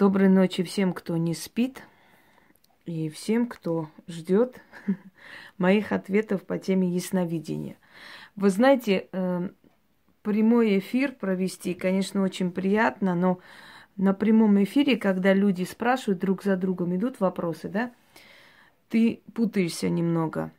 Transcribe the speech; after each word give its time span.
Доброй 0.00 0.30
ночи 0.30 0.62
всем, 0.62 0.94
кто 0.94 1.18
не 1.18 1.34
спит, 1.34 1.82
и 2.86 3.10
всем, 3.10 3.46
кто 3.46 3.90
ждет 4.08 4.58
моих 5.58 5.92
ответов 5.92 6.46
по 6.46 6.56
теме 6.56 6.88
ясновидения. 6.88 7.76
Вы 8.34 8.48
знаете, 8.48 9.08
э, 9.12 9.50
прямой 10.22 10.78
эфир 10.78 11.12
провести, 11.12 11.74
конечно, 11.74 12.22
очень 12.22 12.50
приятно, 12.50 13.14
но 13.14 13.40
на 13.96 14.14
прямом 14.14 14.62
эфире, 14.64 14.96
когда 14.96 15.34
люди 15.34 15.64
спрашивают 15.64 16.18
друг 16.18 16.44
за 16.44 16.56
другом, 16.56 16.96
идут 16.96 17.20
вопросы, 17.20 17.68
да, 17.68 17.92
ты 18.88 19.20
путаешься 19.34 19.90
немного. 19.90 20.50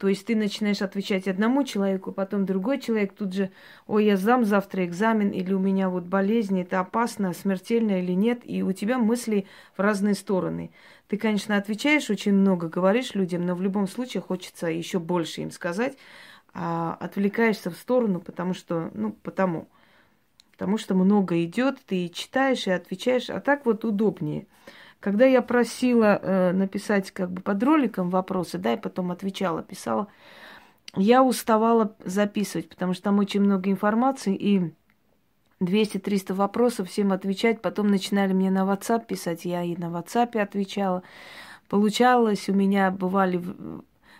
То 0.00 0.08
есть 0.08 0.24
ты 0.24 0.34
начинаешь 0.34 0.80
отвечать 0.80 1.28
одному 1.28 1.62
человеку, 1.62 2.10
потом 2.10 2.46
другой 2.46 2.80
человек 2.80 3.12
тут 3.12 3.34
же, 3.34 3.50
ой, 3.86 4.06
я 4.06 4.16
сдам 4.16 4.46
завтра 4.46 4.86
экзамен, 4.86 5.28
или 5.28 5.52
у 5.52 5.58
меня 5.58 5.90
вот 5.90 6.04
болезнь, 6.04 6.58
это 6.58 6.80
опасно, 6.80 7.34
смертельно 7.34 8.00
или 8.00 8.12
нет, 8.12 8.40
и 8.44 8.62
у 8.62 8.72
тебя 8.72 8.96
мысли 8.96 9.46
в 9.76 9.80
разные 9.80 10.14
стороны. 10.14 10.70
Ты, 11.08 11.18
конечно, 11.18 11.54
отвечаешь 11.58 12.08
очень 12.08 12.32
много, 12.32 12.70
говоришь 12.70 13.14
людям, 13.14 13.44
но 13.44 13.54
в 13.54 13.60
любом 13.60 13.86
случае 13.86 14.22
хочется 14.22 14.68
еще 14.68 15.00
больше 15.00 15.42
им 15.42 15.50
сказать, 15.50 15.98
а 16.54 16.96
отвлекаешься 16.98 17.70
в 17.70 17.76
сторону, 17.76 18.20
потому 18.20 18.54
что, 18.54 18.90
ну, 18.94 19.12
потому, 19.22 19.68
потому 20.52 20.78
что 20.78 20.94
много 20.94 21.44
идет, 21.44 21.76
ты 21.84 22.08
читаешь 22.08 22.66
и 22.66 22.70
отвечаешь, 22.70 23.28
а 23.28 23.38
так 23.38 23.66
вот 23.66 23.84
удобнее. 23.84 24.46
Когда 25.00 25.24
я 25.24 25.40
просила 25.40 26.20
э, 26.20 26.52
написать 26.52 27.10
как 27.10 27.30
бы 27.30 27.40
под 27.40 27.62
роликом 27.62 28.10
вопросы, 28.10 28.58
да, 28.58 28.74
и 28.74 28.80
потом 28.80 29.10
отвечала, 29.10 29.62
писала, 29.62 30.08
я 30.94 31.22
уставала 31.22 31.96
записывать, 32.04 32.68
потому 32.68 32.92
что 32.92 33.04
там 33.04 33.18
очень 33.18 33.40
много 33.40 33.70
информации, 33.70 34.36
и 34.36 34.74
200-300 35.60 36.34
вопросов 36.34 36.88
всем 36.88 37.12
отвечать. 37.12 37.62
Потом 37.62 37.88
начинали 37.88 38.32
мне 38.32 38.50
на 38.50 38.60
WhatsApp 38.60 39.06
писать, 39.06 39.44
я 39.44 39.62
и 39.62 39.76
на 39.76 39.86
WhatsApp 39.86 40.38
отвечала. 40.38 41.02
Получалось, 41.68 42.48
у 42.48 42.54
меня 42.54 42.90
бывали 42.90 43.42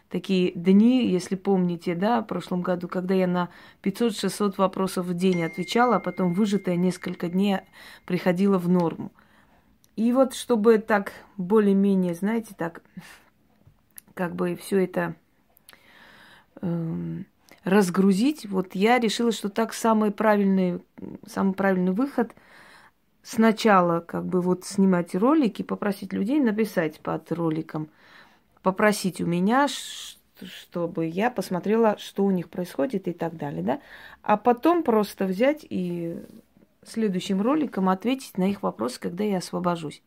такие 0.09 0.53
дни, 0.53 1.07
если 1.07 1.37
помните, 1.37 1.95
да, 1.95 2.21
в 2.21 2.27
прошлом 2.27 2.63
году, 2.63 2.89
когда 2.89 3.15
я 3.15 3.27
на 3.27 3.49
500-600 3.83 4.55
вопросов 4.57 5.07
в 5.07 5.15
день 5.15 5.43
отвечала, 5.43 5.97
а 5.97 6.01
потом 6.01 6.33
выжатая 6.33 6.77
несколько 6.77 7.29
дней 7.29 7.59
приходила 8.07 8.59
в 8.59 8.69
норму. 8.69 9.13
И 9.97 10.13
вот, 10.13 10.35
чтобы 10.35 10.79
так 10.79 11.13
более-менее, 11.37 12.15
знаете, 12.15 12.55
так, 12.57 12.83
как 14.15 14.35
бы 14.35 14.57
все 14.57 14.85
это 14.85 15.15
э, 16.63 17.23
разгрузить, 17.65 18.47
вот 18.47 18.75
я 18.75 18.99
решила, 18.99 19.33
что 19.33 19.49
так 19.49 19.75
самый 19.75 20.11
правильный, 20.11 20.83
самый 21.27 21.55
правильный 21.55 21.93
выход 21.93 22.35
сначала 23.23 24.01
как 24.01 24.25
бы 24.25 24.41
вот 24.41 24.65
снимать 24.65 25.15
ролики, 25.15 25.63
попросить 25.63 26.13
людей 26.13 26.41
написать 26.41 27.01
под 27.01 27.31
роликом, 27.33 27.91
попросить 28.63 29.21
у 29.21 29.27
меня, 29.27 29.69
чтобы 29.69 31.07
я 31.07 31.31
посмотрела, 31.31 31.99
что 31.99 32.25
у 32.25 32.31
них 32.31 32.49
происходит 32.49 33.09
и 33.09 33.13
так 33.13 33.37
далее, 33.37 33.63
да, 33.63 33.81
а 34.23 34.37
потом 34.37 34.83
просто 34.83 35.27
взять 35.27 35.67
и 35.69 36.19
следующим 36.85 37.41
роликом 37.41 37.89
ответить 37.89 38.39
на 38.39 38.51
их 38.51 38.63
вопросы, 38.63 39.01
когда 39.01 39.25
я 39.25 39.39
освобожусь. 39.39 40.03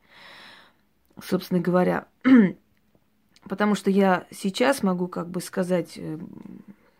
Собственно 1.22 1.60
говоря, 1.62 2.08
потому 3.50 3.76
что 3.76 3.92
я 3.92 4.26
сейчас 4.32 4.84
могу 4.84 5.08
как 5.08 5.30
бы 5.30 5.42
сказать 5.42 5.94
э, 5.98 6.18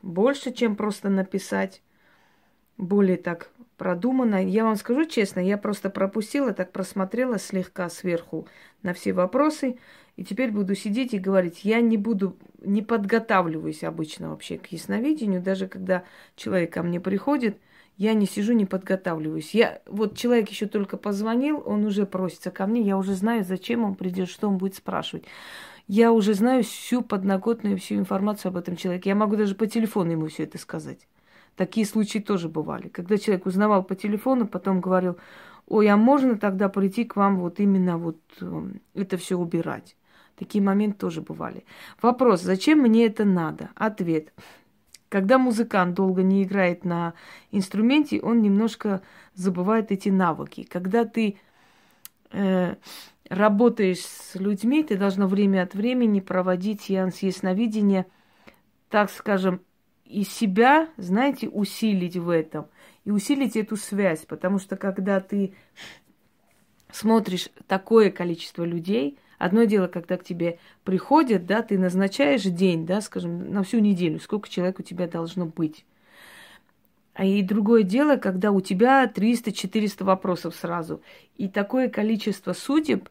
больше, 0.02 0.52
чем 0.52 0.76
просто 0.76 1.10
написать, 1.10 1.82
более 2.78 3.18
так 3.18 3.50
продуманно. 3.78 4.44
Я 4.46 4.64
вам 4.64 4.76
скажу 4.76 5.06
честно, 5.06 5.40
я 5.40 5.58
просто 5.58 5.90
пропустила, 5.90 6.54
так 6.54 6.72
просмотрела 6.72 7.40
слегка 7.40 7.90
сверху 7.90 8.48
на 8.84 8.94
все 8.94 9.14
вопросы, 9.14 9.78
и 10.16 10.24
теперь 10.24 10.52
буду 10.52 10.76
сидеть 10.76 11.14
и 11.16 11.20
говорить. 11.20 11.66
Я 11.66 11.82
не 11.82 11.98
буду, 11.98 12.38
не 12.62 12.84
подготавливаюсь 12.84 13.84
обычно 13.84 14.30
вообще 14.30 14.60
к 14.60 14.68
ясновидению, 14.68 15.42
даже 15.42 15.68
когда 15.68 16.04
человек 16.36 16.72
ко 16.74 16.84
мне 16.84 17.00
приходит– 17.00 17.58
я 17.98 18.14
не 18.14 18.26
сижу, 18.26 18.54
не 18.54 18.66
подготавливаюсь. 18.66 19.54
Я, 19.54 19.82
вот 19.86 20.18
человек 20.18 20.50
еще 20.50 20.66
только 20.66 20.98
позвонил, 20.98 21.62
он 21.66 21.86
уже 21.86 22.06
просится 22.06 22.52
ко 22.52 22.66
мне, 22.66 22.82
я 22.82 22.98
уже 22.98 23.14
знаю, 23.14 23.44
зачем 23.44 23.84
он 23.84 23.96
придет, 23.96 24.30
что 24.30 24.48
он 24.48 24.58
будет 24.58 24.76
спрашивать. 24.76 25.26
Я 25.88 26.12
уже 26.12 26.34
знаю 26.34 26.64
всю 26.64 27.02
подноготную, 27.02 27.78
всю 27.78 27.96
информацию 27.96 28.50
об 28.50 28.58
этом 28.58 28.76
человеке. 28.78 29.10
Я 29.10 29.16
могу 29.16 29.36
даже 29.36 29.54
по 29.54 29.68
телефону 29.68 30.12
ему 30.12 30.28
все 30.28 30.44
это 30.44 30.58
сказать. 30.58 31.08
Такие 31.56 31.86
случаи 31.86 32.20
тоже 32.20 32.50
бывали. 32.50 32.88
Когда 32.88 33.18
человек 33.18 33.46
узнавал 33.46 33.84
по 33.84 33.96
телефону, 33.96 34.48
потом 34.48 34.82
говорил, 34.82 35.18
ой, 35.68 35.88
а 35.90 35.98
можно 35.98 36.38
тогда 36.38 36.70
прийти 36.70 37.04
к 37.04 37.16
вам 37.16 37.38
вот 37.38 37.60
именно 37.60 37.98
вот 37.98 38.18
эм, 38.42 38.82
это 38.94 39.18
все 39.18 39.38
убирать? 39.38 39.96
Такие 40.36 40.64
моменты 40.64 40.98
тоже 40.98 41.22
бывали. 41.22 41.64
Вопрос, 42.02 42.42
зачем 42.42 42.80
мне 42.80 43.06
это 43.06 43.24
надо? 43.24 43.70
Ответ. 43.76 44.34
Когда 45.14 45.38
музыкант 45.38 45.94
долго 45.94 46.24
не 46.24 46.42
играет 46.42 46.86
на 46.86 47.14
инструменте, 47.52 48.20
он 48.20 48.42
немножко 48.42 49.04
забывает 49.36 49.92
эти 49.92 50.10
навыки. 50.10 50.64
Когда 50.64 51.06
ты 51.06 51.38
э, 52.32 52.76
работаешь 53.30 54.00
с 54.00 54.34
людьми, 54.34 54.82
ты 54.84 54.98
должна 54.98 55.28
время 55.28 55.62
от 55.62 55.76
времени 55.76 56.20
проводить 56.20 56.82
сеанс 56.82 57.20
ясновидения, 57.20 58.08
так 58.90 59.12
скажем, 59.12 59.62
и 60.04 60.24
себя, 60.24 60.90
знаете, 60.98 61.48
усилить 61.48 62.18
в 62.18 62.30
этом. 62.30 62.66
И 63.06 63.12
усилить 63.12 63.56
эту 63.56 63.78
связь, 63.78 64.26
потому 64.26 64.58
что 64.58 64.78
когда 64.78 65.20
ты 65.20 65.54
смотришь 66.92 67.50
такое 67.68 68.10
количество 68.10 68.64
людей, 68.64 69.20
Одно 69.44 69.66
дело, 69.66 69.88
когда 69.88 70.16
к 70.16 70.24
тебе 70.24 70.58
приходят, 70.86 71.46
да, 71.46 71.64
ты 71.64 71.78
назначаешь 71.78 72.44
день, 72.44 72.86
да, 72.86 73.02
скажем, 73.02 73.52
на 73.52 73.64
всю 73.64 73.80
неделю, 73.80 74.22
сколько 74.22 74.48
человек 74.48 74.80
у 74.80 74.84
тебя 74.84 75.06
должно 75.06 75.46
быть. 75.46 75.86
А 77.14 77.26
и 77.26 77.42
другое 77.42 77.84
дело, 77.84 78.16
когда 78.16 78.54
у 78.54 78.62
тебя 78.62 79.04
300-400 79.06 80.06
вопросов 80.06 80.56
сразу. 80.56 81.02
И 81.36 81.50
такое 81.50 81.90
количество 81.90 82.54
судеб, 82.54 83.10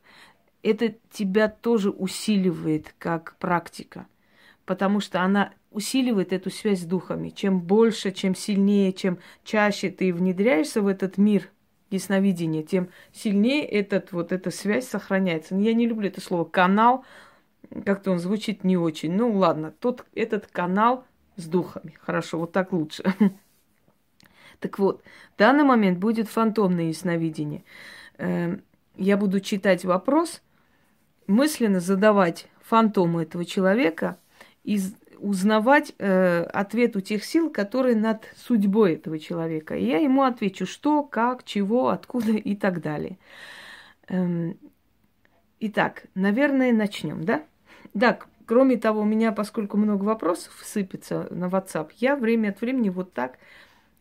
это 0.62 0.94
тебя 1.10 1.48
тоже 1.48 1.90
усиливает 1.90 2.94
как 2.96 3.36
практика. 3.38 4.06
Потому 4.64 5.00
что 5.00 5.20
она 5.20 5.52
усиливает 5.70 6.32
эту 6.32 6.48
связь 6.48 6.80
с 6.80 6.86
духами. 6.86 7.28
Чем 7.28 7.60
больше, 7.60 8.10
чем 8.10 8.34
сильнее, 8.34 8.94
чем 8.94 9.18
чаще 9.44 9.90
ты 9.90 10.14
внедряешься 10.14 10.80
в 10.80 10.86
этот 10.86 11.18
мир– 11.18 11.50
ясновидения, 11.92 12.62
тем 12.62 12.88
сильнее 13.12 13.64
этот, 13.64 14.12
вот 14.12 14.32
эта 14.32 14.50
связь 14.50 14.88
сохраняется. 14.88 15.54
Я 15.54 15.74
не 15.74 15.86
люблю 15.86 16.08
это 16.08 16.20
слово 16.20 16.44
канал, 16.44 17.04
как-то 17.84 18.10
он 18.10 18.18
звучит 18.18 18.64
не 18.64 18.76
очень. 18.76 19.12
Ну 19.12 19.32
ладно, 19.32 19.72
тот, 19.78 20.04
этот 20.14 20.46
канал 20.46 21.04
с 21.36 21.46
духами. 21.46 21.96
Хорошо, 22.00 22.38
вот 22.38 22.52
так 22.52 22.72
лучше. 22.72 23.04
Так 24.60 24.78
вот, 24.78 25.02
в 25.34 25.38
данный 25.38 25.64
момент 25.64 25.98
будет 25.98 26.28
фантомное 26.28 26.84
ясновидение. 26.84 27.64
Эм, 28.18 28.62
я 28.96 29.16
буду 29.16 29.40
читать 29.40 29.84
вопрос, 29.84 30.40
мысленно 31.26 31.80
задавать 31.80 32.46
фантому 32.60 33.20
этого 33.20 33.44
человека 33.44 34.18
и 34.62 34.80
узнавать 35.22 35.94
э, 35.98 36.42
ответ 36.42 36.96
у 36.96 37.00
тех 37.00 37.24
сил, 37.24 37.50
которые 37.50 37.96
над 37.96 38.28
судьбой 38.36 38.94
этого 38.94 39.18
человека. 39.18 39.76
И 39.76 39.84
я 39.84 39.98
ему 39.98 40.22
отвечу, 40.22 40.66
что, 40.66 41.02
как, 41.02 41.44
чего, 41.44 41.88
откуда 41.88 42.32
и 42.32 42.54
так 42.54 42.82
далее. 42.82 43.18
Эм, 44.08 44.58
итак, 45.60 46.04
наверное, 46.14 46.72
начнем, 46.72 47.24
да? 47.24 47.42
Да, 47.94 48.18
кроме 48.46 48.76
того, 48.76 49.02
у 49.02 49.04
меня, 49.04 49.32
поскольку 49.32 49.76
много 49.76 50.04
вопросов 50.04 50.52
сыпется 50.62 51.28
на 51.30 51.46
WhatsApp, 51.46 51.90
я 51.96 52.16
время 52.16 52.50
от 52.50 52.60
времени 52.60 52.88
вот 52.88 53.12
так 53.12 53.38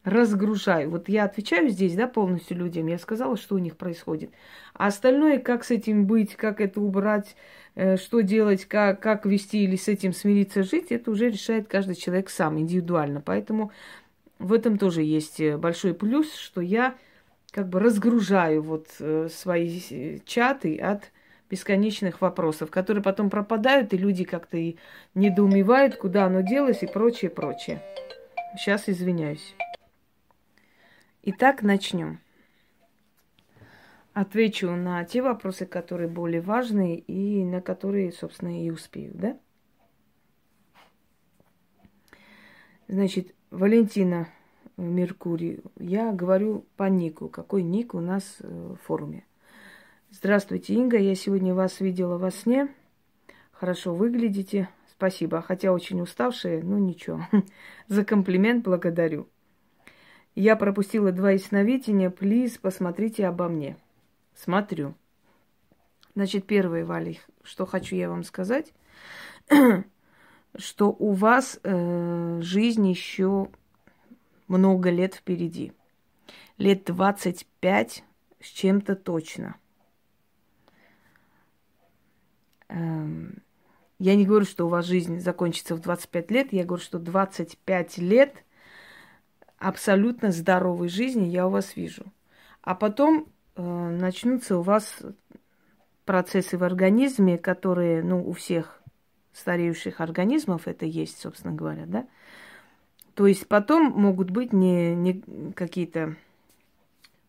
разгружаю. 0.04 0.90
Вот 0.90 1.10
я 1.10 1.26
отвечаю 1.26 1.70
здесь, 1.70 1.96
да, 1.96 2.08
полностью 2.08 2.58
людям, 2.58 2.88
я 2.88 2.98
сказала, 2.98 3.38
что 3.38 3.56
у 3.56 3.60
них 3.60 3.78
происходит. 3.78 4.32
А 4.74 4.88
остальное, 4.88 5.40
как 5.40 5.64
с 5.64 5.72
этим 5.72 6.06
быть, 6.06 6.36
как 6.36 6.60
это 6.60 6.82
убрать, 6.82 7.36
Э, 7.76 7.98
что 7.98 8.22
делать, 8.22 8.66
как, 8.66 9.00
как 9.00 9.26
вести 9.26 9.64
или 9.64 9.76
с 9.76 9.88
этим 9.88 10.14
смириться 10.14 10.64
жить, 10.64 10.92
это 10.92 11.12
уже 11.12 11.30
решает 11.30 11.68
каждый 11.68 11.96
человек 11.96 12.30
сам, 12.30 12.60
индивидуально. 12.60 13.22
Поэтому 13.22 13.72
в 14.40 14.54
этом 14.54 14.78
тоже 14.78 15.04
есть 15.04 15.40
э, 15.40 15.58
большой 15.58 15.94
плюс, 15.94 16.34
что 16.34 16.62
я 16.62 16.96
как 17.52 17.70
бы 17.70 17.80
разгружаю 17.80 18.62
вот 18.62 18.88
э, 19.00 19.30
свои 19.32 20.20
чаты 20.26 20.78
от 20.78 21.12
бесконечных 21.50 22.22
вопросов, 22.22 22.72
которые 22.72 23.04
потом 23.04 23.30
пропадают, 23.30 23.94
и 23.94 23.98
люди 23.98 24.24
как-то 24.24 24.58
и 24.58 24.78
недоумевают, 25.16 25.96
куда 25.96 26.26
оно 26.26 26.42
делось 26.42 26.82
и 26.82 26.88
прочее, 26.88 27.30
прочее. 27.30 27.82
Сейчас 28.58 28.88
извиняюсь. 28.88 29.56
Итак, 31.24 31.62
начнем 31.62 32.20
отвечу 34.14 34.72
на 34.72 35.06
те 35.06 35.22
вопросы, 35.22 35.68
которые 35.68 36.10
более 36.10 36.42
важные 36.42 36.98
и 36.98 37.46
на 37.46 37.62
которые, 37.62 38.12
собственно, 38.12 38.66
и 38.66 38.72
успею, 38.72 39.12
да? 39.14 39.38
Значит, 42.88 43.36
Валентина 43.52 44.30
Меркурий. 44.78 45.62
Я 45.78 46.12
говорю 46.12 46.66
по 46.76 46.90
нику. 46.90 47.30
Какой 47.30 47.62
ник 47.62 47.94
у 47.94 48.00
нас 48.00 48.38
э, 48.40 48.48
в 48.48 48.78
форуме? 48.84 49.24
Здравствуйте, 50.10 50.74
Инга. 50.74 50.98
Я 50.98 51.14
сегодня 51.14 51.54
вас 51.54 51.82
видела 51.82 52.18
во 52.18 52.32
сне. 52.32 52.68
Хорошо 53.52 53.94
выглядите. 53.94 54.70
Спасибо. 54.90 55.42
Хотя 55.44 55.72
очень 55.72 56.02
уставшая, 56.02 56.64
ну 56.64 56.80
ничего. 56.80 57.22
За 57.88 58.04
комплимент 58.04 58.64
благодарю. 58.64 59.31
Я 60.36 60.56
пропустила 60.56 61.12
два 61.12 61.32
ясновидения. 61.32 62.10
Плиз, 62.10 62.58
посмотрите 62.58 63.28
обо 63.28 63.48
мне. 63.48 63.78
Смотрю. 64.34 64.96
Значит, 66.16 66.46
первое, 66.46 66.86
Валя, 66.86 67.16
что 67.44 67.66
хочу 67.66 67.96
я 67.96 68.10
вам 68.10 68.24
сказать, 68.24 68.74
что 70.58 70.90
у 70.90 71.12
вас 71.14 71.60
э, 71.64 72.40
жизнь 72.42 72.88
еще 72.88 73.50
много 74.48 74.90
лет 74.90 75.16
впереди. 75.16 75.74
Лет 76.58 76.84
25 76.86 78.04
с 78.42 78.46
чем-то 78.46 78.96
точно. 78.96 79.56
Эм, 82.68 83.42
я 84.00 84.16
не 84.16 84.26
говорю, 84.26 84.46
что 84.46 84.66
у 84.66 84.70
вас 84.70 84.86
жизнь 84.86 85.20
закончится 85.20 85.76
в 85.76 85.82
25 85.82 86.32
лет, 86.32 86.54
я 86.54 86.66
говорю, 86.66 86.84
что 86.84 87.00
25 87.00 87.98
лет 88.00 88.44
абсолютно 89.62 90.32
здоровой 90.32 90.90
жизни 90.90 91.28
я 91.28 91.48
у 91.48 91.52
вас 91.52 91.76
вижу. 91.76 92.04
А 92.62 92.76
потом 92.76 93.28
э, 93.56 93.62
начнутся 93.62 94.58
у 94.58 94.62
вас 94.62 95.02
процессы 96.06 96.58
в 96.58 96.64
организме, 96.64 97.38
которые, 97.38 98.04
ну, 98.04 98.28
у 98.28 98.34
всех 98.34 98.82
стареющих 99.34 100.02
организмов 100.02 100.68
это 100.68 100.86
есть, 100.86 101.22
собственно 101.22 101.54
говоря, 101.54 101.86
да. 101.86 102.08
То 103.14 103.28
есть 103.28 103.48
потом 103.48 103.92
могут 103.92 104.32
быть 104.32 104.52
не, 104.52 104.96
не 104.96 105.24
какие-то 105.54 106.16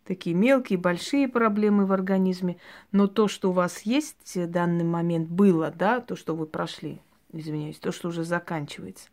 такие 0.05 0.35
мелкие, 0.35 0.79
большие 0.79 1.29
проблемы 1.29 1.87
в 1.87 1.93
организме, 1.93 2.57
но 2.93 3.07
то, 3.07 3.29
что 3.29 3.51
у 3.51 3.53
вас 3.53 3.83
есть 3.83 4.37
в 4.37 4.47
данный 4.47 4.85
момент 4.85 5.29
было, 5.29 5.71
да, 5.71 6.01
то, 6.01 6.17
что 6.17 6.35
вы 6.35 6.47
прошли, 6.47 7.01
извиняюсь, 7.33 7.79
то, 7.79 7.93
что 7.93 8.09
уже 8.09 8.25
заканчивается, 8.25 9.11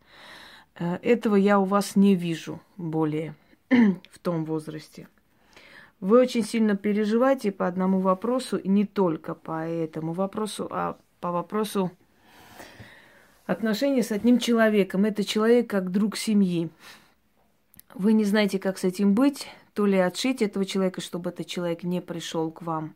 этого 0.76 1.36
я 1.36 1.58
у 1.58 1.64
вас 1.64 1.96
не 1.96 2.14
вижу 2.14 2.60
более 2.76 3.34
в 3.70 4.18
том 4.20 4.44
возрасте. 4.44 5.08
Вы 6.00 6.20
очень 6.20 6.44
сильно 6.44 6.76
переживаете 6.76 7.52
по 7.52 7.66
одному 7.66 8.00
вопросу, 8.00 8.56
и 8.56 8.68
не 8.68 8.86
только 8.86 9.34
по 9.34 9.66
этому 9.68 10.12
вопросу, 10.12 10.66
а 10.70 10.96
по 11.20 11.30
вопросу 11.30 11.90
отношения 13.44 14.02
с 14.02 14.12
одним 14.12 14.38
человеком. 14.38 15.04
Это 15.04 15.24
человек 15.24 15.68
как 15.68 15.90
друг 15.90 16.16
семьи. 16.16 16.70
Вы 17.94 18.12
не 18.14 18.24
знаете, 18.24 18.58
как 18.58 18.78
с 18.78 18.84
этим 18.84 19.14
быть, 19.14 19.48
то 19.74 19.84
ли 19.84 19.98
отшить 19.98 20.40
этого 20.40 20.64
человека, 20.64 21.00
чтобы 21.00 21.30
этот 21.30 21.46
человек 21.46 21.82
не 21.82 22.00
пришел 22.00 22.50
к 22.50 22.62
вам. 22.62 22.94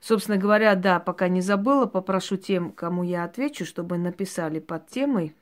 Собственно 0.00 0.36
говоря, 0.36 0.74
да, 0.74 0.98
пока 1.00 1.28
не 1.28 1.40
забыла, 1.40 1.86
попрошу 1.86 2.36
тем, 2.36 2.72
кому 2.72 3.02
я 3.02 3.24
отвечу, 3.24 3.64
чтобы 3.64 3.98
написали 3.98 4.58
под 4.58 4.88
темой. 4.88 5.34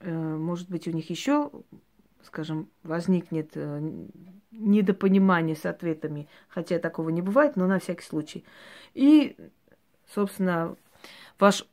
Э, 0.00 0.12
может 0.12 0.68
быть, 0.68 0.86
у 0.88 0.90
них 0.90 1.08
еще, 1.10 1.50
скажем, 2.22 2.68
возникнет 2.82 3.52
э, 3.54 3.80
недопонимание 4.50 5.56
с 5.56 5.66
ответами, 5.66 6.28
хотя 6.48 6.78
такого 6.78 7.10
не 7.10 7.22
бывает, 7.22 7.56
но 7.56 7.66
на 7.66 7.78
всякий 7.78 8.04
случай. 8.04 8.44
И, 8.94 9.36
собственно, 10.12 10.76
ваш, 11.38 11.66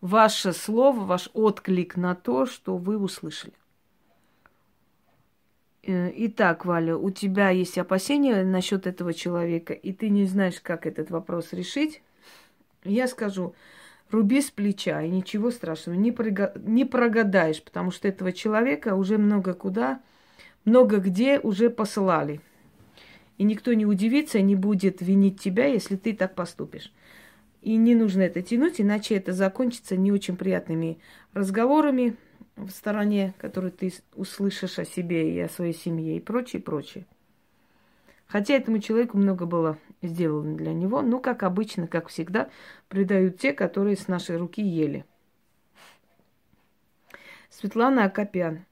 ваше 0.00 0.52
слово, 0.52 1.00
ваш 1.04 1.30
отклик 1.32 1.96
на 1.96 2.14
то, 2.14 2.46
что 2.46 2.76
вы 2.76 2.98
услышали. 2.98 3.54
Э, 5.82 6.12
итак, 6.14 6.64
Валя, 6.64 6.96
у 6.96 7.10
тебя 7.10 7.50
есть 7.50 7.78
опасения 7.78 8.44
насчет 8.44 8.86
этого 8.86 9.14
человека, 9.14 9.72
и 9.72 9.92
ты 9.92 10.10
не 10.10 10.26
знаешь, 10.26 10.60
как 10.60 10.86
этот 10.86 11.10
вопрос 11.10 11.52
решить. 11.52 12.02
Я 12.84 13.08
скажу, 13.08 13.54
руби 14.10 14.40
с 14.40 14.50
плеча, 14.50 15.02
и 15.02 15.10
ничего 15.10 15.50
страшного, 15.50 15.96
не, 15.96 16.12
прога... 16.12 16.52
не 16.56 16.84
прогадаешь, 16.84 17.62
потому 17.62 17.90
что 17.90 18.08
этого 18.08 18.32
человека 18.32 18.94
уже 18.94 19.18
много 19.18 19.54
куда, 19.54 20.00
много 20.64 20.98
где 20.98 21.38
уже 21.38 21.70
посылали. 21.70 22.40
И 23.38 23.44
никто 23.44 23.72
не 23.72 23.86
удивится, 23.86 24.40
не 24.40 24.56
будет 24.56 25.00
винить 25.00 25.40
тебя, 25.40 25.66
если 25.66 25.96
ты 25.96 26.14
так 26.14 26.34
поступишь. 26.34 26.92
И 27.62 27.76
не 27.76 27.94
нужно 27.94 28.22
это 28.22 28.42
тянуть, 28.42 28.80
иначе 28.80 29.14
это 29.14 29.32
закончится 29.32 29.96
не 29.96 30.12
очень 30.12 30.36
приятными 30.36 30.98
разговорами, 31.32 32.16
в 32.56 32.70
стороне, 32.70 33.34
которую 33.38 33.72
ты 33.72 33.92
услышишь 34.14 34.78
о 34.78 34.84
себе 34.84 35.34
и 35.34 35.40
о 35.40 35.48
своей 35.48 35.74
семье 35.74 36.16
и 36.16 36.20
прочее, 36.20 36.60
прочее. 36.62 37.06
Хотя 38.30 38.54
этому 38.54 38.78
человеку 38.78 39.18
много 39.18 39.44
было 39.44 39.76
сделано 40.02 40.56
для 40.56 40.72
него, 40.72 41.02
но, 41.02 41.18
как 41.18 41.42
обычно, 41.42 41.88
как 41.88 42.08
всегда, 42.08 42.48
предают 42.88 43.38
те, 43.38 43.52
которые 43.52 43.96
с 43.96 44.06
нашей 44.06 44.36
руки 44.36 44.62
ели. 44.62 45.04
Светлана 47.50 48.04
Акопян. 48.04 48.64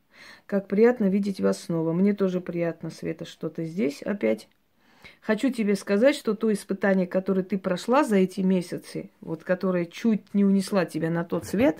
Как 0.46 0.68
приятно 0.68 1.06
видеть 1.06 1.40
вас 1.40 1.64
снова. 1.64 1.92
Мне 1.92 2.14
тоже 2.14 2.40
приятно, 2.40 2.90
Света, 2.90 3.24
что 3.24 3.48
ты 3.48 3.64
здесь 3.64 4.00
опять. 4.02 4.48
Хочу 5.20 5.50
тебе 5.50 5.74
сказать, 5.74 6.14
что 6.14 6.34
то 6.34 6.52
испытание, 6.52 7.08
которое 7.08 7.42
ты 7.42 7.58
прошла 7.58 8.04
за 8.04 8.16
эти 8.16 8.40
месяцы, 8.40 9.10
вот 9.20 9.42
которое 9.42 9.86
чуть 9.86 10.34
не 10.34 10.44
унесла 10.44 10.84
тебя 10.84 11.10
на 11.10 11.24
тот 11.24 11.46
свет, 11.46 11.78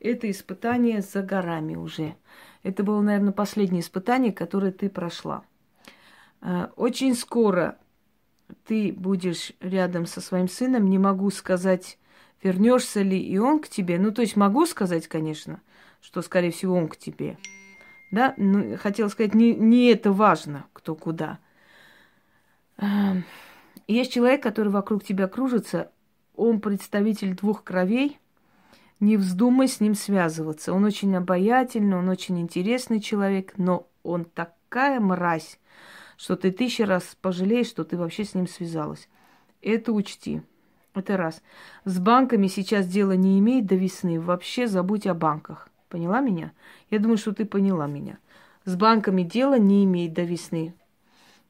это 0.00 0.30
испытание 0.30 1.00
за 1.00 1.22
горами 1.22 1.76
уже. 1.76 2.14
Это 2.62 2.82
было, 2.82 3.00
наверное, 3.00 3.32
последнее 3.32 3.80
испытание, 3.80 4.32
которое 4.32 4.72
ты 4.72 4.90
прошла. 4.90 5.44
Э, 6.40 6.68
очень 6.76 7.14
скоро 7.14 7.78
ты 8.66 8.92
будешь 8.92 9.52
рядом 9.60 10.06
со 10.06 10.20
своим 10.20 10.48
сыном. 10.48 10.88
Не 10.88 10.98
могу 10.98 11.30
сказать, 11.30 11.98
вернешься 12.42 13.02
ли 13.02 13.18
и 13.18 13.38
он 13.38 13.60
к 13.60 13.68
тебе. 13.68 13.98
Ну, 13.98 14.10
то 14.12 14.22
есть 14.22 14.36
могу 14.36 14.66
сказать, 14.66 15.08
конечно, 15.08 15.60
что, 16.00 16.22
скорее 16.22 16.50
всего, 16.50 16.76
он 16.76 16.88
к 16.88 16.96
тебе. 16.96 17.38
Да, 18.10 18.34
ну, 18.36 18.76
хотела 18.76 19.08
сказать, 19.08 19.34
не, 19.34 19.54
не 19.54 19.88
это 19.92 20.12
важно, 20.12 20.66
кто 20.72 20.94
куда. 20.94 21.38
Эм, 22.78 23.24
есть 23.86 24.12
человек, 24.12 24.42
который 24.42 24.68
вокруг 24.68 25.04
тебя 25.04 25.28
кружится, 25.28 25.92
он 26.34 26.60
представитель 26.60 27.34
двух 27.34 27.62
кровей– 27.62 28.18
не 29.00 29.16
вздумай 29.16 29.66
с 29.66 29.80
ним 29.80 29.94
связываться. 29.94 30.72
Он 30.72 30.84
очень 30.84 31.16
обаятельный, 31.16 31.96
он 31.96 32.08
очень 32.08 32.38
интересный 32.38 33.00
человек, 33.00 33.54
но 33.56 33.88
он 34.02 34.26
такая 34.26 35.00
мразь, 35.00 35.58
что 36.20 36.36
ты 36.36 36.50
тысячи 36.50 36.82
раз 36.82 37.16
пожалеешь, 37.22 37.68
что 37.68 37.82
ты 37.82 37.96
вообще 37.96 38.24
с 38.24 38.34
ним 38.34 38.46
связалась. 38.46 39.08
Это 39.62 39.90
учти. 39.90 40.42
Это 40.94 41.16
раз. 41.16 41.42
С 41.86 41.98
банками 41.98 42.46
сейчас 42.46 42.86
дело 42.86 43.12
не 43.12 43.38
имеет 43.38 43.64
до 43.64 43.74
весны. 43.74 44.20
Вообще 44.20 44.66
забудь 44.66 45.06
о 45.06 45.14
банках. 45.14 45.70
Поняла 45.88 46.20
меня? 46.20 46.52
Я 46.90 46.98
думаю, 46.98 47.16
что 47.16 47.32
ты 47.32 47.46
поняла 47.46 47.86
меня. 47.86 48.18
С 48.66 48.76
банками 48.76 49.22
дело 49.22 49.58
не 49.58 49.82
имеет 49.84 50.12
до 50.12 50.24
весны. 50.24 50.74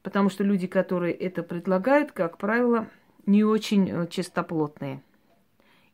Потому 0.05 0.31
что 0.31 0.45
люди, 0.45 0.69
которые 0.69 1.15
это 1.15 1.43
предлагают, 1.43 2.13
как 2.13 2.39
правило, 2.39 2.87
не 3.27 3.43
очень 3.43 3.91
э, 3.91 4.07
чистоплотные 4.07 5.03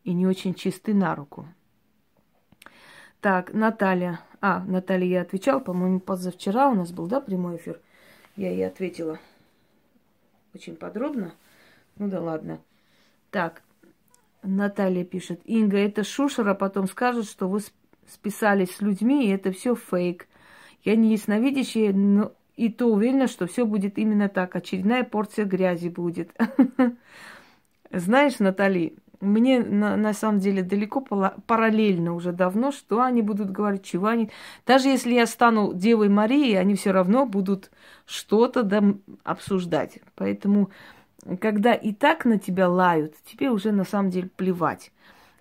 и 0.05 0.13
не 0.13 0.27
очень 0.27 0.53
чисты 0.53 0.93
на 0.93 1.15
руку. 1.15 1.49
Так, 3.23 3.55
Наталья. 3.55 4.21
А, 4.43 4.63
Наталья 4.67 5.07
я 5.07 5.23
отвечала, 5.23 5.61
по-моему, 5.61 5.99
позавчера 5.99 6.69
у 6.69 6.75
нас 6.75 6.93
был, 6.93 7.07
да, 7.07 7.23
прямой 7.23 7.57
эфир. 7.57 7.81
Я 8.37 8.51
ей 8.51 8.67
ответила 8.67 9.19
очень 10.55 10.77
подробно. 10.77 11.35
Ну 11.99 12.09
да 12.09 12.21
ладно. 12.21 12.61
Так, 13.31 13.63
Наталья 14.43 15.05
пишет. 15.05 15.41
Инга, 15.45 15.79
это 15.79 16.05
шушера, 16.05 16.55
потом 16.55 16.87
скажут, 16.87 17.27
что 17.27 17.49
вы 17.49 17.61
списались 18.07 18.77
с 18.77 18.81
людьми, 18.81 19.27
и 19.27 19.31
это 19.31 19.53
все 19.53 19.75
фейк. 19.75 20.29
Я 20.85 20.97
не 20.97 21.13
ясновидящая, 21.13 21.93
но 21.93 22.33
и 22.57 22.71
то 22.71 22.87
уверена, 22.87 23.27
что 23.27 23.47
все 23.47 23.67
будет 23.67 23.99
именно 23.99 24.29
так. 24.29 24.55
Очередная 24.57 25.05
порция 25.05 25.45
грязи 25.45 25.89
будет. 25.89 26.31
Знаешь, 27.91 28.39
Натали, 28.39 28.97
мне 29.21 29.61
на, 29.61 29.97
на 29.97 30.13
самом 30.13 30.41
деле 30.41 30.63
далеко 30.63 31.01
параллельно 31.01 32.15
уже 32.15 32.33
давно, 32.33 32.73
что 32.73 33.03
они 33.03 33.23
будут 33.23 33.51
говорить, 33.51 33.85
чего 33.85 34.09
они. 34.09 34.31
Даже 34.67 34.89
если 34.89 35.15
я 35.15 35.27
стану 35.27 35.73
Девой 35.75 36.09
Марией, 36.09 36.59
они 36.59 36.75
все 36.75 36.93
равно 36.93 37.27
будут 37.27 37.71
что-то 38.07 38.63
да, 38.63 38.83
обсуждать. 39.25 39.99
Поэтому, 40.15 40.71
когда 41.41 41.75
и 41.75 41.93
так 41.93 42.25
на 42.25 42.39
тебя 42.39 42.69
лают, 42.69 43.15
тебе 43.25 43.51
уже 43.51 43.73
на 43.73 43.85
самом 43.85 44.11
деле 44.11 44.31
плевать. 44.37 44.91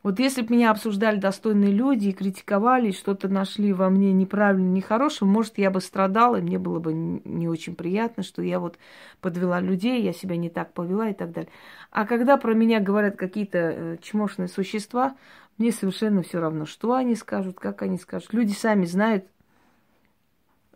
Вот 0.06 0.20
если 0.20 0.44
бы 0.44 0.54
меня 0.54 0.70
обсуждали 0.70 1.18
достойные 1.18 1.72
люди 1.72 2.10
и 2.10 2.14
критиковали, 2.14 2.92
что-то 2.92 3.28
нашли 3.28 3.74
во 3.74 3.90
мне 3.90 4.14
неправильно, 4.14 4.70
нехорошее, 4.70 5.28
может, 5.28 5.58
я 5.58 5.72
бы 5.72 5.82
страдала, 5.82 6.36
и 6.36 6.44
мне 6.44 6.60
было 6.60 6.78
бы 6.78 6.94
не 6.94 7.50
очень 7.50 7.76
приятно, 7.76 8.22
что 8.22 8.44
я 8.44 8.60
вот 8.60 8.78
подвела 9.20 9.60
людей, 9.60 10.04
я 10.04 10.14
себя 10.14 10.38
не 10.38 10.52
так 10.52 10.74
повела 10.74 11.10
и 11.10 11.16
так 11.16 11.32
далее. 11.32 11.50
А 11.90 12.06
когда 12.06 12.38
про 12.38 12.54
меня 12.54 12.82
говорят 12.82 13.16
какие-то 13.16 13.58
э, 13.58 13.98
чмошные 14.00 14.48
существа, 14.48 15.18
мне 15.58 15.72
совершенно 15.72 16.22
все 16.22 16.40
равно, 16.40 16.68
что 16.68 16.94
они 16.94 17.16
скажут, 17.16 17.60
как 17.60 17.82
они 17.82 17.98
скажут. 17.98 18.32
Люди 18.32 18.52
сами 18.54 18.86
знают, 18.86 19.26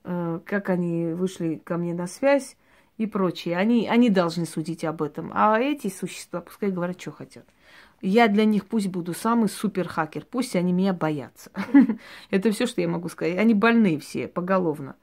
э, 0.06 0.40
как 0.44 0.72
они 0.72 1.14
вышли 1.14 1.62
ко 1.64 1.78
мне 1.78 1.94
на 1.94 2.08
связь, 2.08 2.58
и 2.98 3.06
прочие. 3.06 3.58
Они, 3.58 3.88
они 3.88 4.10
должны 4.10 4.48
судить 4.48 4.84
об 4.84 5.04
этом. 5.04 5.32
А 5.36 5.60
эти 5.60 5.88
существа 5.88 6.42
пускай 6.42 6.72
говорят, 6.72 7.00
что 7.00 7.12
хотят. 7.12 7.46
Я 8.02 8.28
для 8.28 8.46
них 8.46 8.66
пусть 8.66 8.88
буду 8.88 9.14
самый 9.14 9.50
супер 9.50 9.88
хакер, 9.88 10.26
пусть 10.30 10.56
они 10.56 10.72
меня 10.72 10.94
боятся. 10.94 11.52
Это 12.30 12.52
все, 12.52 12.66
что 12.66 12.82
я 12.82 12.88
могу 12.88 13.10
сказать. 13.10 13.38
Они 13.38 13.54
больные 13.54 14.00
все, 14.00 14.28
поголовно. 14.28 14.96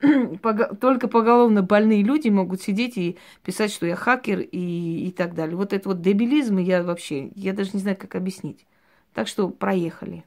Только 0.80 1.08
поголовно 1.08 1.62
больные 1.62 2.02
люди 2.02 2.28
могут 2.28 2.62
сидеть 2.62 2.96
и 2.96 3.18
писать, 3.44 3.72
что 3.72 3.84
я 3.84 3.96
хакер 3.96 4.40
и, 4.40 5.08
и 5.08 5.12
так 5.12 5.34
далее. 5.34 5.56
Вот 5.56 5.72
это 5.72 5.88
вот 5.88 6.00
дебилизм 6.00 6.58
я 6.58 6.82
вообще, 6.82 7.30
я 7.34 7.52
даже 7.52 7.70
не 7.74 7.80
знаю, 7.80 7.96
как 7.96 8.14
объяснить. 8.14 8.64
Так 9.12 9.28
что 9.28 9.50
проехали. 9.50 10.24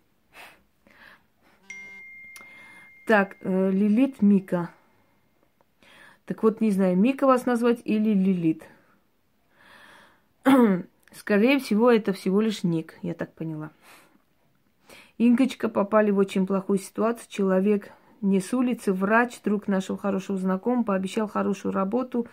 Так, 3.08 3.36
э, 3.42 3.72
Лилит 3.72 4.22
Мика. 4.22 4.70
Так 6.26 6.44
вот, 6.44 6.62
не 6.62 6.72
знаю, 6.72 6.98
Мика 6.98 7.26
вас 7.26 7.46
назвать 7.46 7.80
или 7.84 8.14
Лилит. 8.14 8.64
Скорее 11.14 11.60
всего, 11.60 11.92
это 11.92 12.14
всего 12.14 12.42
лишь 12.42 12.64
ник, 12.64 12.98
я 13.02 13.14
так 13.14 13.34
поняла. 13.34 13.72
Инкочка 15.18 15.70
попали 15.70 16.10
в 16.10 16.18
очень 16.18 16.48
плохую 16.48 16.80
ситуацию. 16.80 17.28
Человек 17.30 17.92
не 18.22 18.40
с 18.40 18.54
улицы, 18.54 18.94
врач, 18.94 19.42
друг 19.44 19.68
нашего 19.68 19.98
хорошего 19.98 20.38
знакомого, 20.38 20.84
пообещал 20.84 21.28
хорошую 21.28 21.74
работу 21.74 22.28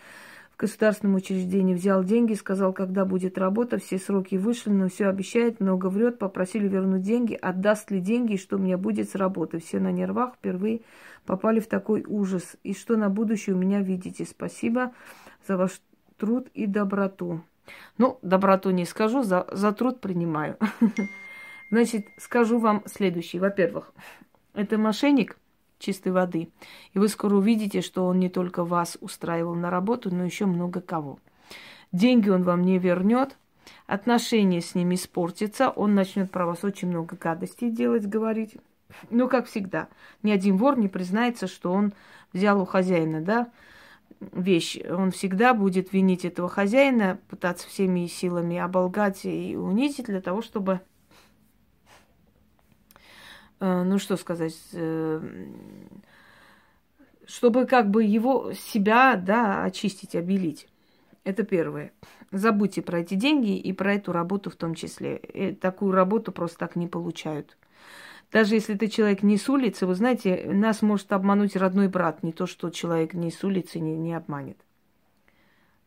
в 0.52 0.56
государственном 0.56 1.16
учреждении, 1.16 1.74
взял 1.74 2.04
деньги, 2.04 2.34
сказал, 2.34 2.72
когда 2.72 3.04
будет 3.04 3.36
работа, 3.36 3.78
все 3.78 3.98
сроки 3.98 4.36
вышли, 4.36 4.70
но 4.70 4.88
все 4.88 5.06
обещает, 5.06 5.60
много 5.60 5.88
врет, 5.88 6.18
попросили 6.18 6.68
вернуть 6.68 7.02
деньги, 7.02 7.34
отдаст 7.34 7.90
ли 7.90 8.00
деньги, 8.00 8.34
и 8.34 8.38
что 8.38 8.56
у 8.56 8.58
меня 8.58 8.78
будет 8.78 9.10
с 9.10 9.14
работы. 9.14 9.58
Все 9.58 9.80
на 9.80 9.92
нервах, 9.92 10.34
впервые 10.34 10.80
попали 11.26 11.60
в 11.60 11.68
такой 11.68 12.04
ужас. 12.06 12.56
И 12.62 12.74
что 12.74 12.96
на 12.96 13.08
будущее 13.08 13.54
у 13.54 13.58
меня 13.58 13.80
видите? 13.80 14.24
Спасибо 14.24 14.92
за 15.46 15.56
ваш 15.56 15.80
труд 16.16 16.48
и 16.54 16.66
доброту. 16.66 17.42
Ну, 17.96 18.18
доброту 18.22 18.70
не 18.70 18.84
скажу, 18.84 19.22
за, 19.22 19.46
за 19.52 19.72
труд 19.72 20.00
принимаю. 20.00 20.56
Значит, 21.70 22.06
скажу 22.18 22.58
вам 22.58 22.82
следующее. 22.86 23.40
Во-первых, 23.40 23.92
это 24.54 24.78
мошенник 24.78 25.36
чистой 25.78 26.12
воды. 26.12 26.50
И 26.92 26.98
вы 26.98 27.08
скоро 27.08 27.36
увидите, 27.36 27.80
что 27.80 28.06
он 28.06 28.18
не 28.18 28.28
только 28.28 28.64
вас 28.64 28.98
устраивал 29.00 29.54
на 29.54 29.70
работу, 29.70 30.14
но 30.14 30.24
еще 30.24 30.46
много 30.46 30.80
кого. 30.80 31.18
Деньги 31.92 32.28
он 32.28 32.42
вам 32.42 32.62
не 32.62 32.78
вернет, 32.78 33.36
отношения 33.86 34.60
с 34.60 34.74
ним 34.74 34.94
испортятся, 34.94 35.70
он 35.70 35.94
начнет 35.94 36.30
про 36.30 36.46
вас 36.46 36.64
очень 36.64 36.88
много 36.88 37.16
гадостей 37.16 37.70
делать, 37.70 38.06
говорить. 38.06 38.56
Ну, 39.10 39.28
как 39.28 39.46
всегда, 39.46 39.88
ни 40.22 40.30
один 40.30 40.56
вор 40.56 40.78
не 40.78 40.88
признается, 40.88 41.46
что 41.46 41.72
он 41.72 41.92
взял 42.32 42.60
у 42.60 42.64
хозяина, 42.64 43.20
да, 43.20 43.48
вещь. 44.20 44.78
Он 44.88 45.10
всегда 45.10 45.54
будет 45.54 45.92
винить 45.92 46.24
этого 46.24 46.48
хозяина, 46.48 47.18
пытаться 47.28 47.68
всеми 47.68 48.06
силами 48.06 48.58
оболгать 48.58 49.24
и 49.24 49.56
унизить 49.56 50.06
для 50.06 50.20
того, 50.20 50.42
чтобы, 50.42 50.80
э, 53.60 53.82
ну 53.82 53.98
что 53.98 54.16
сказать, 54.16 54.56
э, 54.72 55.20
чтобы 57.26 57.66
как 57.66 57.90
бы 57.90 58.04
его, 58.04 58.52
себя, 58.54 59.16
да, 59.16 59.64
очистить, 59.64 60.14
обелить. 60.14 60.68
Это 61.24 61.42
первое. 61.42 61.92
Забудьте 62.32 62.80
про 62.82 63.00
эти 63.00 63.14
деньги 63.14 63.56
и 63.56 63.72
про 63.72 63.94
эту 63.94 64.12
работу 64.12 64.50
в 64.50 64.56
том 64.56 64.74
числе. 64.74 65.16
И 65.16 65.50
э, 65.50 65.54
такую 65.54 65.92
работу 65.92 66.32
просто 66.32 66.58
так 66.58 66.76
не 66.76 66.86
получают. 66.86 67.56
Даже 68.30 68.54
если 68.54 68.74
ты 68.74 68.88
человек 68.88 69.22
не 69.22 69.38
с 69.38 69.48
улицы, 69.48 69.86
вы 69.86 69.94
знаете, 69.94 70.44
нас 70.52 70.82
может 70.82 71.12
обмануть 71.12 71.56
родной 71.56 71.88
брат, 71.88 72.22
не 72.22 72.32
то, 72.32 72.46
что 72.46 72.70
человек 72.70 73.14
не 73.14 73.30
с 73.30 73.42
улицы 73.42 73.78
не, 73.80 73.96
не 73.96 74.14
обманет. 74.14 74.58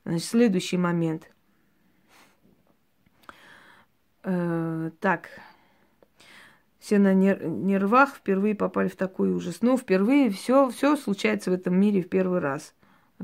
Значит, 0.05 0.25
следующий 0.25 0.77
момент. 0.77 1.29
Э, 4.23 4.89
так, 4.99 5.29
все 6.79 6.97
на 6.97 7.13
нер- 7.13 7.45
нервах 7.45 8.15
впервые 8.15 8.55
попали 8.55 8.87
в 8.87 8.95
такой 8.95 9.31
ужас. 9.31 9.59
Ну, 9.61 9.77
впервые 9.77 10.31
все, 10.31 10.69
все 10.71 10.95
случается 10.95 11.51
в 11.51 11.53
этом 11.53 11.79
мире 11.79 12.01
в 12.01 12.09
первый 12.09 12.39
раз. 12.39 12.73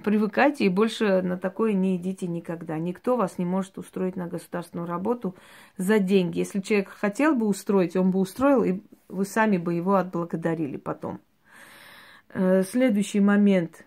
Привыкайте 0.04 0.66
и 0.66 0.70
больше 0.70 1.22
на 1.22 1.38
такое 1.38 1.74
не 1.74 1.96
идите 1.96 2.28
никогда. 2.28 2.78
Никто 2.78 3.16
вас 3.16 3.38
не 3.38 3.46
может 3.46 3.78
устроить 3.78 4.16
на 4.16 4.28
государственную 4.28 4.88
работу 4.88 5.36
за 5.78 6.00
деньги. 6.00 6.40
Если 6.40 6.60
человек 6.60 6.90
хотел 6.90 7.36
бы 7.36 7.48
устроить, 7.48 7.96
он 7.96 8.12
бы 8.12 8.20
устроил, 8.20 8.64
и 8.64 8.82
вы 9.08 9.26
сами 9.26 9.58
бы 9.58 9.74
его 9.74 9.96
отблагодарили 9.96 10.78
потом. 10.78 11.20
Э, 12.30 12.64
следующий 12.64 13.20
момент. 13.20 13.86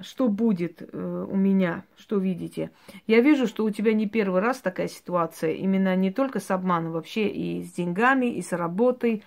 Что 0.00 0.28
будет 0.28 0.82
э, 0.82 1.26
у 1.30 1.36
меня? 1.36 1.84
Что 1.96 2.18
видите? 2.18 2.70
Я 3.06 3.20
вижу, 3.20 3.46
что 3.46 3.64
у 3.64 3.70
тебя 3.70 3.92
не 3.92 4.08
первый 4.08 4.40
раз 4.40 4.58
такая 4.58 4.88
ситуация. 4.88 5.52
Именно 5.52 5.94
не 5.94 6.10
только 6.10 6.40
с 6.40 6.50
обманом, 6.50 6.92
вообще 6.92 7.28
и 7.28 7.62
с 7.62 7.72
деньгами, 7.72 8.26
и 8.26 8.42
с 8.42 8.52
работой, 8.52 9.22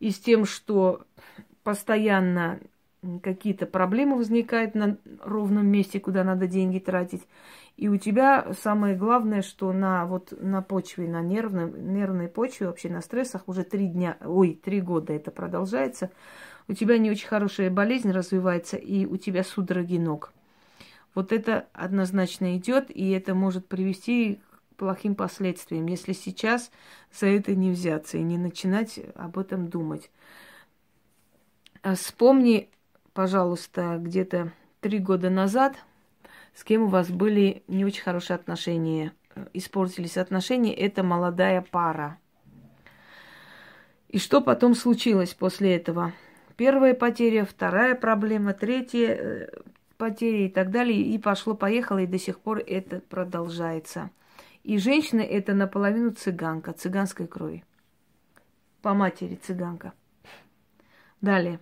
и 0.00 0.10
с 0.10 0.18
тем, 0.18 0.44
что 0.44 1.04
постоянно 1.62 2.58
какие-то 3.22 3.66
проблемы 3.66 4.16
возникают 4.16 4.74
на 4.74 4.98
ровном 5.22 5.66
месте, 5.66 6.00
куда 6.00 6.24
надо 6.24 6.46
деньги 6.46 6.78
тратить. 6.78 7.26
И 7.76 7.88
у 7.88 7.96
тебя 7.96 8.52
самое 8.60 8.96
главное, 8.96 9.42
что 9.42 9.72
на 9.72 10.04
вот 10.06 10.32
на 10.40 10.62
почве, 10.62 11.06
на 11.06 11.22
нервной, 11.22 11.70
нервной 11.70 12.28
почве, 12.28 12.66
вообще 12.66 12.88
на 12.88 13.00
стрессах 13.00 13.46
уже 13.46 13.62
три 13.62 13.86
дня, 13.86 14.16
ой, 14.24 14.60
три 14.62 14.80
года 14.80 15.12
это 15.12 15.30
продолжается, 15.30 16.10
у 16.66 16.72
тебя 16.72 16.98
не 16.98 17.10
очень 17.10 17.28
хорошая 17.28 17.70
болезнь 17.70 18.10
развивается, 18.10 18.76
и 18.76 19.06
у 19.06 19.16
тебя 19.16 19.44
судороги 19.44 19.96
ног. 19.96 20.32
Вот 21.14 21.32
это 21.32 21.66
однозначно 21.72 22.56
идет, 22.56 22.90
и 22.90 23.10
это 23.10 23.34
может 23.34 23.66
привести 23.66 24.40
к 24.72 24.76
плохим 24.76 25.14
последствиям, 25.14 25.86
если 25.86 26.12
сейчас 26.12 26.70
за 27.12 27.26
это 27.26 27.54
не 27.54 27.70
взяться 27.70 28.18
и 28.18 28.22
не 28.22 28.38
начинать 28.38 29.00
об 29.14 29.38
этом 29.38 29.68
думать. 29.68 30.10
А 31.82 31.94
вспомни, 31.94 32.68
пожалуйста, 33.18 33.98
где-то 33.98 34.52
три 34.80 35.00
года 35.00 35.28
назад– 35.28 35.74
с 36.58 36.64
кем 36.64 36.82
у 36.82 36.86
вас 36.88 37.08
были 37.08 37.62
не 37.68 37.84
очень 37.84 38.02
хорошие 38.02 38.34
отношения, 38.34 39.12
э, 39.36 39.46
испортились 39.52 40.16
отношения, 40.16 40.74
это 40.74 41.04
молодая 41.04 41.62
пара. 41.62 42.18
И 44.08 44.18
что 44.18 44.40
потом 44.40 44.74
случилось 44.74 45.34
после 45.34 45.76
этого? 45.76 46.12
Первая 46.56 46.94
потеря, 46.94 47.44
вторая 47.44 47.94
проблема, 47.94 48.54
третья 48.54 49.14
э, 49.14 49.50
потеря 49.98 50.46
и 50.46 50.48
так 50.48 50.72
далее. 50.72 51.00
И 51.00 51.16
пошло-поехало, 51.16 51.98
и 51.98 52.06
до 52.08 52.18
сих 52.18 52.40
пор 52.40 52.58
это 52.58 52.98
продолжается. 53.00 54.10
И 54.64 54.78
женщина 54.78 55.20
это 55.20 55.54
наполовину 55.54 56.10
цыганка, 56.10 56.72
цыганской 56.72 57.28
крови. 57.28 57.64
По 58.82 58.94
матери 58.94 59.36
цыганка. 59.36 59.92
Далее. 61.20 61.60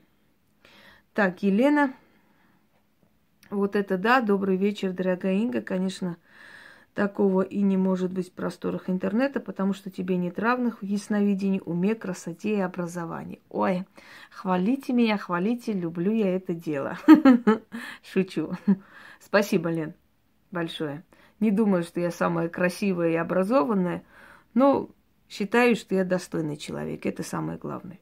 Так, 1.16 1.42
Елена 1.42 1.94
вот 3.48 3.74
это 3.74 3.96
да, 3.96 4.20
добрый 4.20 4.58
вечер, 4.58 4.92
дорогая 4.92 5.36
Инга. 5.36 5.62
Конечно, 5.62 6.18
такого 6.92 7.40
и 7.40 7.62
не 7.62 7.78
может 7.78 8.12
быть 8.12 8.28
в 8.28 8.32
просторах 8.32 8.90
интернета, 8.90 9.40
потому 9.40 9.72
что 9.72 9.90
тебе 9.90 10.18
нет 10.18 10.38
равных 10.38 10.82
в 10.82 10.84
ясновидении, 10.84 11.62
уме, 11.64 11.94
красоте 11.94 12.58
и 12.58 12.60
образовании. 12.60 13.40
Ой, 13.48 13.86
хвалите 14.30 14.92
меня, 14.92 15.16
хвалите, 15.16 15.72
люблю 15.72 16.12
я 16.12 16.36
это 16.36 16.52
дело. 16.52 16.98
Шучу. 18.02 18.52
Спасибо, 19.18 19.70
Лен, 19.70 19.94
большое. 20.50 21.02
Не 21.40 21.50
думаю, 21.50 21.82
что 21.82 21.98
я 21.98 22.10
самая 22.10 22.50
красивая 22.50 23.12
и 23.12 23.16
образованная, 23.16 24.04
но 24.52 24.90
считаю, 25.30 25.76
что 25.76 25.94
я 25.94 26.04
достойный 26.04 26.58
человек. 26.58 27.06
Это 27.06 27.22
самое 27.22 27.56
главное. 27.56 28.00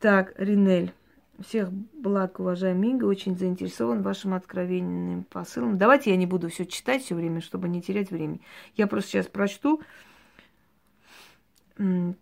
Так, 0.00 0.34
Ринель. 0.36 0.92
Всех 1.40 1.72
благ, 1.72 2.40
уважаемый 2.40 2.90
Инга, 2.90 3.06
очень 3.06 3.36
заинтересован 3.36 4.02
вашим 4.02 4.34
откровенным 4.34 5.24
посылом. 5.24 5.78
Давайте 5.78 6.10
я 6.10 6.16
не 6.16 6.26
буду 6.26 6.48
все 6.48 6.66
читать 6.66 7.02
все 7.02 7.14
время, 7.14 7.40
чтобы 7.40 7.68
не 7.68 7.80
терять 7.82 8.10
времени. 8.10 8.40
Я 8.76 8.86
просто 8.86 9.10
сейчас 9.10 9.26
прочту. 9.26 9.80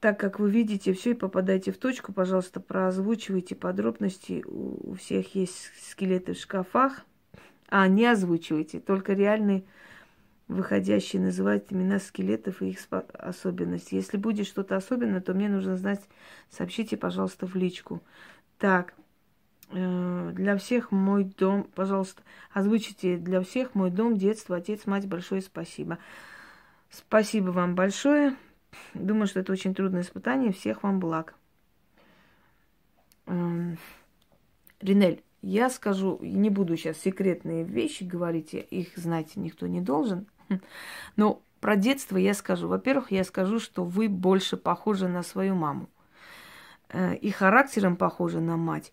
Так 0.01 0.19
как 0.19 0.39
вы 0.39 0.51
видите 0.51 0.93
все 0.95 1.11
и 1.11 1.15
попадаете 1.15 1.73
в 1.73 1.79
точку, 1.79 2.13
пожалуйста, 2.13 2.61
проозвучивайте 2.61 3.57
подробности. 3.57 4.45
У 4.47 4.95
всех 4.95 5.35
есть 5.35 5.73
скелеты 5.91 6.35
в 6.35 6.39
шкафах. 6.39 7.05
А, 7.69 7.89
не 7.89 8.07
озвучивайте, 8.07 8.81
только 8.81 9.13
реальные 9.13 9.65
выходящие 10.51 11.23
называть 11.23 11.67
имена 11.71 11.99
скелетов 11.99 12.63
и 12.63 12.71
их 12.71 12.81
особенности. 12.91 13.95
Если 13.95 14.17
будет 14.17 14.47
что-то 14.47 14.77
особенное, 14.77 15.21
то 15.21 15.35
мне 15.35 15.49
нужно 15.49 15.77
знать, 15.77 16.01
сообщите, 16.51 16.97
пожалуйста, 16.97 17.47
в 17.47 17.55
личку. 17.55 18.03
Так, 18.61 18.93
э, 19.71 20.33
для 20.35 20.59
всех 20.59 20.93
мой 20.93 21.25
дом, 21.25 21.65
пожалуйста, 21.75 22.23
озвучите 22.53 23.17
для 23.17 23.41
всех 23.41 23.75
мой 23.75 23.91
дом, 23.91 24.19
детство, 24.19 24.57
отец, 24.57 24.85
мать, 24.85 25.09
большое 25.09 25.41
спасибо. 25.41 25.99
Спасибо 26.91 27.53
вам 27.53 27.75
большое. 27.75 28.37
Думаю, 28.93 29.29
что 29.29 29.41
это 29.41 29.51
очень 29.53 29.75
трудное 29.75 30.03
испытание. 30.03 30.53
Всех 30.53 30.83
вам 30.83 31.01
благ. 31.01 31.35
Эм, 33.27 33.79
Ринель, 34.81 35.23
Я 35.41 35.71
скажу, 35.71 36.19
не 36.21 36.51
буду 36.51 36.77
сейчас 36.77 36.99
секретные 36.99 37.65
вещи 37.65 38.05
говорить, 38.05 38.53
их 38.53 38.95
знать 38.99 39.37
никто 39.37 39.67
не 39.67 39.81
должен. 39.81 40.27
Но 41.17 41.41
про 41.61 41.77
детство 41.77 42.19
я 42.19 42.35
скажу. 42.35 42.69
Во-первых, 42.69 43.11
я 43.11 43.25
скажу, 43.25 43.59
что 43.59 43.85
вы 43.85 44.11
больше 44.11 44.59
похожи 44.59 45.09
на 45.09 45.23
свою 45.23 45.55
маму. 45.55 45.89
Э, 46.93 47.15
и 47.15 47.31
характером 47.31 47.97
похожи 47.97 48.41
на 48.41 48.57
мать, 48.57 48.93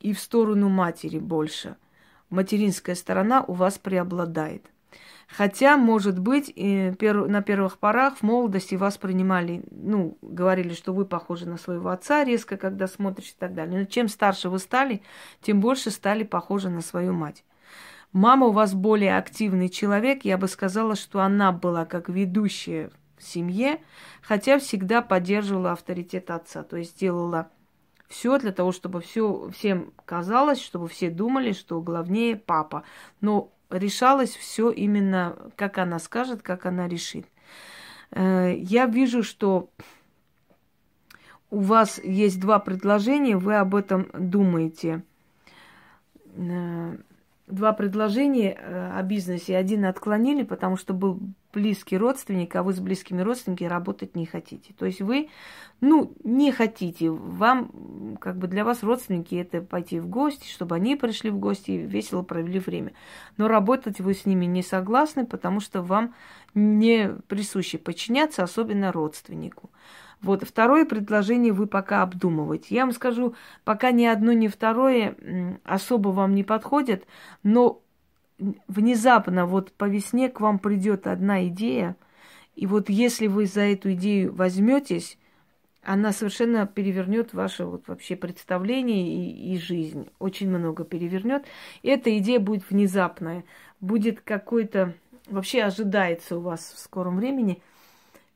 и 0.00 0.12
в 0.12 0.20
сторону 0.20 0.68
матери 0.68 1.18
больше. 1.18 1.76
Материнская 2.30 2.94
сторона 2.94 3.42
у 3.42 3.52
вас 3.52 3.78
преобладает. 3.78 4.66
Хотя, 5.28 5.76
может 5.76 6.18
быть, 6.18 6.52
на 6.56 7.42
первых 7.42 7.78
порах 7.78 8.18
в 8.18 8.22
молодости 8.22 8.74
вас 8.74 8.98
принимали, 8.98 9.64
ну, 9.70 10.18
говорили, 10.20 10.74
что 10.74 10.92
вы 10.92 11.06
похожи 11.06 11.48
на 11.48 11.56
своего 11.56 11.88
отца 11.88 12.22
резко, 12.22 12.58
когда 12.58 12.86
смотришь 12.86 13.30
и 13.30 13.34
так 13.38 13.54
далее. 13.54 13.80
Но 13.80 13.84
чем 13.86 14.08
старше 14.08 14.50
вы 14.50 14.58
стали, 14.58 15.00
тем 15.40 15.60
больше 15.60 15.90
стали 15.90 16.24
похожи 16.24 16.68
на 16.68 16.82
свою 16.82 17.14
мать. 17.14 17.44
Мама 18.12 18.48
у 18.48 18.52
вас 18.52 18.74
более 18.74 19.16
активный 19.16 19.70
человек, 19.70 20.26
я 20.26 20.36
бы 20.36 20.48
сказала, 20.48 20.96
что 20.96 21.20
она 21.20 21.50
была 21.50 21.86
как 21.86 22.10
ведущая 22.10 22.90
семье, 23.22 23.80
хотя 24.20 24.58
всегда 24.58 25.02
поддерживала 25.02 25.72
авторитет 25.72 26.30
отца, 26.30 26.62
то 26.62 26.76
есть 26.76 26.98
делала 26.98 27.50
все 28.12 28.38
для 28.38 28.52
того, 28.52 28.72
чтобы 28.72 29.00
все, 29.00 29.50
всем 29.50 29.92
казалось, 30.04 30.60
чтобы 30.60 30.88
все 30.88 31.10
думали, 31.10 31.52
что 31.52 31.80
главнее 31.80 32.36
папа. 32.36 32.84
Но 33.20 33.50
решалось 33.70 34.36
все 34.36 34.70
именно, 34.70 35.36
как 35.56 35.78
она 35.78 35.98
скажет, 35.98 36.42
как 36.42 36.66
она 36.66 36.88
решит. 36.88 37.26
Э, 38.10 38.54
я 38.54 38.86
вижу, 38.86 39.22
что 39.22 39.70
у 41.50 41.60
вас 41.60 41.98
есть 42.04 42.38
два 42.38 42.58
предложения, 42.58 43.36
вы 43.36 43.56
об 43.56 43.74
этом 43.74 44.08
думаете. 44.12 45.02
Э, 46.36 46.96
два 47.46 47.72
предложения 47.72 48.56
э, 48.58 48.92
о 48.98 49.02
бизнесе. 49.02 49.56
Один 49.56 49.86
отклонили, 49.86 50.42
потому 50.42 50.76
что 50.76 50.92
был 50.92 51.20
близкий 51.52 51.96
родственник, 51.96 52.54
а 52.56 52.62
вы 52.62 52.72
с 52.72 52.80
близкими 52.80 53.22
родственниками 53.22 53.68
работать 53.68 54.16
не 54.16 54.26
хотите. 54.26 54.72
То 54.78 54.86
есть 54.86 55.00
вы, 55.00 55.28
ну, 55.80 56.14
не 56.24 56.52
хотите. 56.52 57.10
Вам, 57.10 58.16
как 58.20 58.38
бы 58.38 58.46
для 58.46 58.64
вас 58.64 58.82
родственники 58.82 59.34
это 59.34 59.60
пойти 59.60 60.00
в 60.00 60.08
гости, 60.08 60.48
чтобы 60.48 60.76
они 60.76 60.96
пришли 60.96 61.30
в 61.30 61.38
гости 61.38 61.72
и 61.72 61.78
весело 61.78 62.22
провели 62.22 62.58
время. 62.58 62.92
Но 63.36 63.48
работать 63.48 64.00
вы 64.00 64.14
с 64.14 64.26
ними 64.26 64.46
не 64.46 64.62
согласны, 64.62 65.26
потому 65.26 65.60
что 65.60 65.82
вам 65.82 66.14
не 66.54 67.10
присуще 67.28 67.78
подчиняться, 67.78 68.42
особенно 68.42 68.92
родственнику. 68.92 69.70
Вот 70.22 70.44
второе 70.44 70.84
предложение 70.84 71.52
вы 71.52 71.66
пока 71.66 72.02
обдумываете. 72.02 72.74
Я 72.74 72.84
вам 72.84 72.92
скажу, 72.92 73.34
пока 73.64 73.90
ни 73.90 74.04
одно, 74.04 74.32
ни 74.32 74.46
второе 74.46 75.58
особо 75.64 76.10
вам 76.10 76.34
не 76.34 76.44
подходят, 76.44 77.04
но 77.42 77.81
внезапно 78.68 79.46
вот 79.46 79.72
по 79.72 79.86
весне 79.86 80.28
к 80.28 80.40
вам 80.40 80.58
придет 80.58 81.06
одна 81.06 81.46
идея, 81.48 81.96
и 82.54 82.66
вот 82.66 82.88
если 82.90 83.26
вы 83.26 83.46
за 83.46 83.62
эту 83.62 83.92
идею 83.92 84.34
возьметесь, 84.34 85.18
она 85.82 86.12
совершенно 86.12 86.66
перевернет 86.66 87.32
ваше 87.32 87.64
вот 87.64 87.88
вообще 87.88 88.14
представление 88.14 89.08
и, 89.08 89.54
и 89.54 89.58
жизнь. 89.58 90.08
Очень 90.18 90.48
много 90.48 90.84
перевернет. 90.84 91.44
Эта 91.82 92.16
идея 92.18 92.38
будет 92.38 92.68
внезапная. 92.70 93.44
Будет 93.80 94.20
какой-то... 94.20 94.94
Вообще 95.28 95.62
ожидается 95.62 96.36
у 96.36 96.40
вас 96.40 96.72
в 96.76 96.78
скором 96.78 97.16
времени 97.16 97.62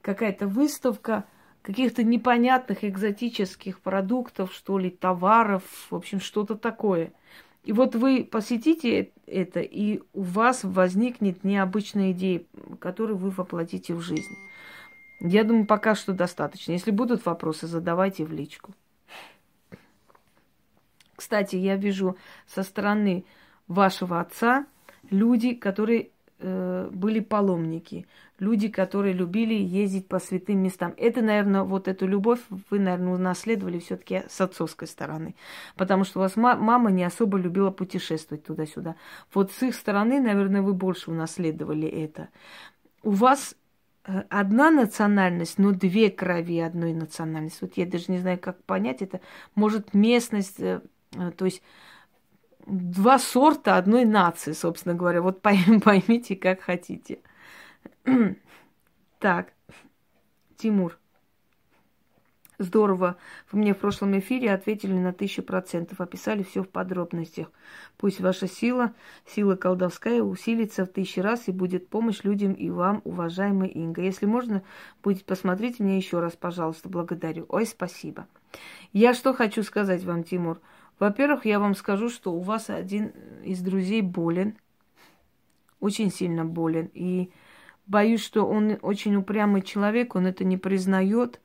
какая-то 0.03 0.49
выставка– 0.49 1.25
каких-то 1.67 2.05
непонятных 2.05 2.85
экзотических 2.85 3.81
продуктов, 3.81 4.53
что 4.53 4.79
ли, 4.79 4.89
товаров, 4.89 5.65
в 5.91 5.97
общем, 5.97 6.21
что-то 6.21 6.55
такое. 6.55 7.13
И 7.67 7.73
вот 7.73 7.97
вы 7.97 8.23
посетите 8.23 9.11
это, 9.27 9.59
и 9.59 10.01
у 10.13 10.23
вас 10.23 10.63
возникнет 10.63 11.43
необычная 11.43 12.13
идея, 12.13 12.45
которую 12.79 13.19
вы 13.19 13.31
воплотите 13.31 13.93
в 13.93 14.01
жизнь. 14.01 14.37
Я 15.19 15.43
думаю, 15.43 15.67
пока 15.67 15.97
что 15.97 16.13
достаточно. 16.13 16.71
Если 16.71 16.93
будут 16.93 17.27
вопросы, 17.27 17.67
задавайте 17.67 18.25
в 18.25 18.33
личку. 18.33 18.73
Кстати, 21.17 21.57
я 21.57 21.75
вижу 21.75 22.17
со 22.47 22.63
стороны 22.63 23.25
вашего 23.67 24.21
отца 24.21 24.67
люди, 25.11 25.53
которые 25.53 26.11
э, 26.39 26.89
были 26.93 27.21
паломники, 27.21 28.07
люди, 28.39 28.69
которые 28.69 29.13
любили 29.13 29.55
ездить 29.55 30.09
по 30.09 30.19
святым 30.19 30.63
местам. 30.63 30.95
Это, 30.97 31.23
наверное, 31.23 31.63
вот 31.63 31.89
эту 31.89 32.07
любовь 32.07 32.41
вы, 32.71 32.79
наверное, 32.79 33.15
унаследовали 33.15 33.79
все-таки 33.79 34.23
с 34.29 34.41
отцовской 34.41 34.89
стороны, 34.89 35.35
потому 35.77 36.05
что 36.05 36.19
у 36.19 36.23
вас 36.23 36.37
мама 36.37 36.91
не 36.91 37.05
особо 37.05 37.39
любила 37.39 37.71
путешествовать 37.71 38.45
туда-сюда. 38.45 38.97
Вот 39.33 39.53
с 39.53 39.63
их 39.63 39.75
стороны, 39.75 40.21
наверное, 40.21 40.63
вы 40.63 40.75
больше 40.75 41.11
унаследовали 41.11 41.89
это. 41.89 42.29
У 43.03 43.11
вас 43.11 43.57
э, 44.05 44.23
одна 44.29 44.71
национальность, 44.71 45.59
но 45.59 45.73
две 45.73 46.11
крови 46.11 46.61
одной 46.61 46.93
национальности. 46.93 47.59
Вот 47.63 47.77
я 47.77 47.87
даже 47.87 48.07
не 48.09 48.19
знаю, 48.19 48.39
как 48.39 48.63
понять 48.65 49.03
это. 49.03 49.21
Может, 49.55 49.95
местность, 49.95 50.61
э, 50.61 50.81
э, 51.15 51.31
то 51.31 51.45
есть 51.45 51.63
два 52.67 53.19
сорта 53.19 53.77
одной 53.77 54.05
нации, 54.05 54.53
собственно 54.53 54.95
говоря. 54.95 55.23
Вот 55.23 55.41
поймите, 55.43 56.37
как 56.37 56.61
хотите. 56.61 57.21
так, 59.19 59.53
Тимур. 60.57 60.99
Здорово. 62.59 63.19
Вы 63.53 63.59
мне 63.59 63.75
в 63.75 63.79
прошлом 63.79 64.19
эфире 64.19 64.51
ответили 64.51 64.95
на 64.95 65.13
тысячу 65.13 65.43
процентов, 65.43 66.01
описали 66.01 66.43
все 66.43 66.63
в 66.63 66.69
подробностях. 66.71 67.49
Пусть 67.99 68.21
ваша 68.21 68.49
сила, 68.49 68.95
сила 69.27 69.57
колдовская, 69.57 70.23
усилится 70.23 70.87
в 70.87 70.89
тысячи 70.89 71.21
раз 71.21 71.49
и 71.49 71.53
будет 71.53 71.89
помощь 71.89 72.25
людям 72.25 72.55
и 72.55 72.71
вам, 72.71 73.03
уважаемая 73.05 73.69
Инга. 73.69 74.01
Если 74.01 74.25
можно, 74.25 74.63
будет 75.03 75.27
посмотреть 75.27 75.81
мне 75.81 75.99
еще 75.99 76.19
раз, 76.21 76.35
пожалуйста. 76.35 76.89
Благодарю. 76.89 77.45
Ой, 77.51 77.67
спасибо. 77.67 78.27
Я 78.95 79.13
что 79.13 79.35
хочу 79.35 79.63
сказать 79.63 80.03
вам, 80.05 80.25
Тимур. 80.25 80.59
Во-первых, 80.99 81.45
я 81.45 81.59
вам 81.59 81.75
скажу, 81.75 82.09
что 82.09 82.33
у 82.33 82.41
вас 82.41 82.71
один 82.71 83.13
из 83.45 83.61
друзей 83.61 84.01
болен, 84.01 84.57
очень 85.79 86.11
сильно 86.11 86.45
болен. 86.45 86.91
И 86.95 87.31
боюсь, 87.87 88.23
что 88.23 88.47
он 88.47 88.79
очень 88.81 89.17
упрямый 89.17 89.63
человек, 89.63 90.15
он 90.15 90.27
это 90.27 90.45
не 90.45 90.57
признает. 90.57 91.41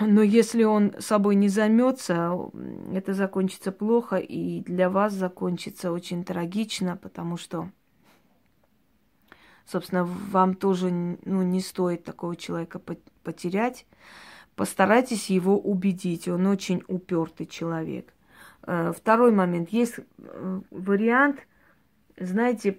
Но 0.00 0.22
если 0.22 0.64
он 0.64 0.92
собой 0.98 1.34
не 1.34 1.48
займется, 1.48 2.50
это 2.92 3.14
закончится 3.14 3.72
плохо, 3.72 4.16
и 4.16 4.60
для 4.60 4.90
вас 4.90 5.14
закончится 5.14 5.90
очень 5.90 6.24
трагично, 6.24 6.98
потому 6.98 7.38
что, 7.38 7.70
собственно, 9.64 10.04
вам 10.04 10.54
тоже 10.54 10.90
ну, 10.90 11.42
не 11.42 11.60
стоит 11.60 12.04
такого 12.04 12.36
человека 12.36 12.80
потерять 13.22 13.86
постарайтесь 14.56 15.30
его 15.30 15.58
убедить. 15.58 16.28
Он 16.28 16.46
очень 16.46 16.82
упертый 16.88 17.46
человек. 17.46 18.12
Э, 18.64 18.92
второй 18.96 19.32
момент. 19.32 19.70
Есть 19.70 19.98
э, 19.98 20.60
вариант, 20.70 21.40
знаете, 22.18 22.78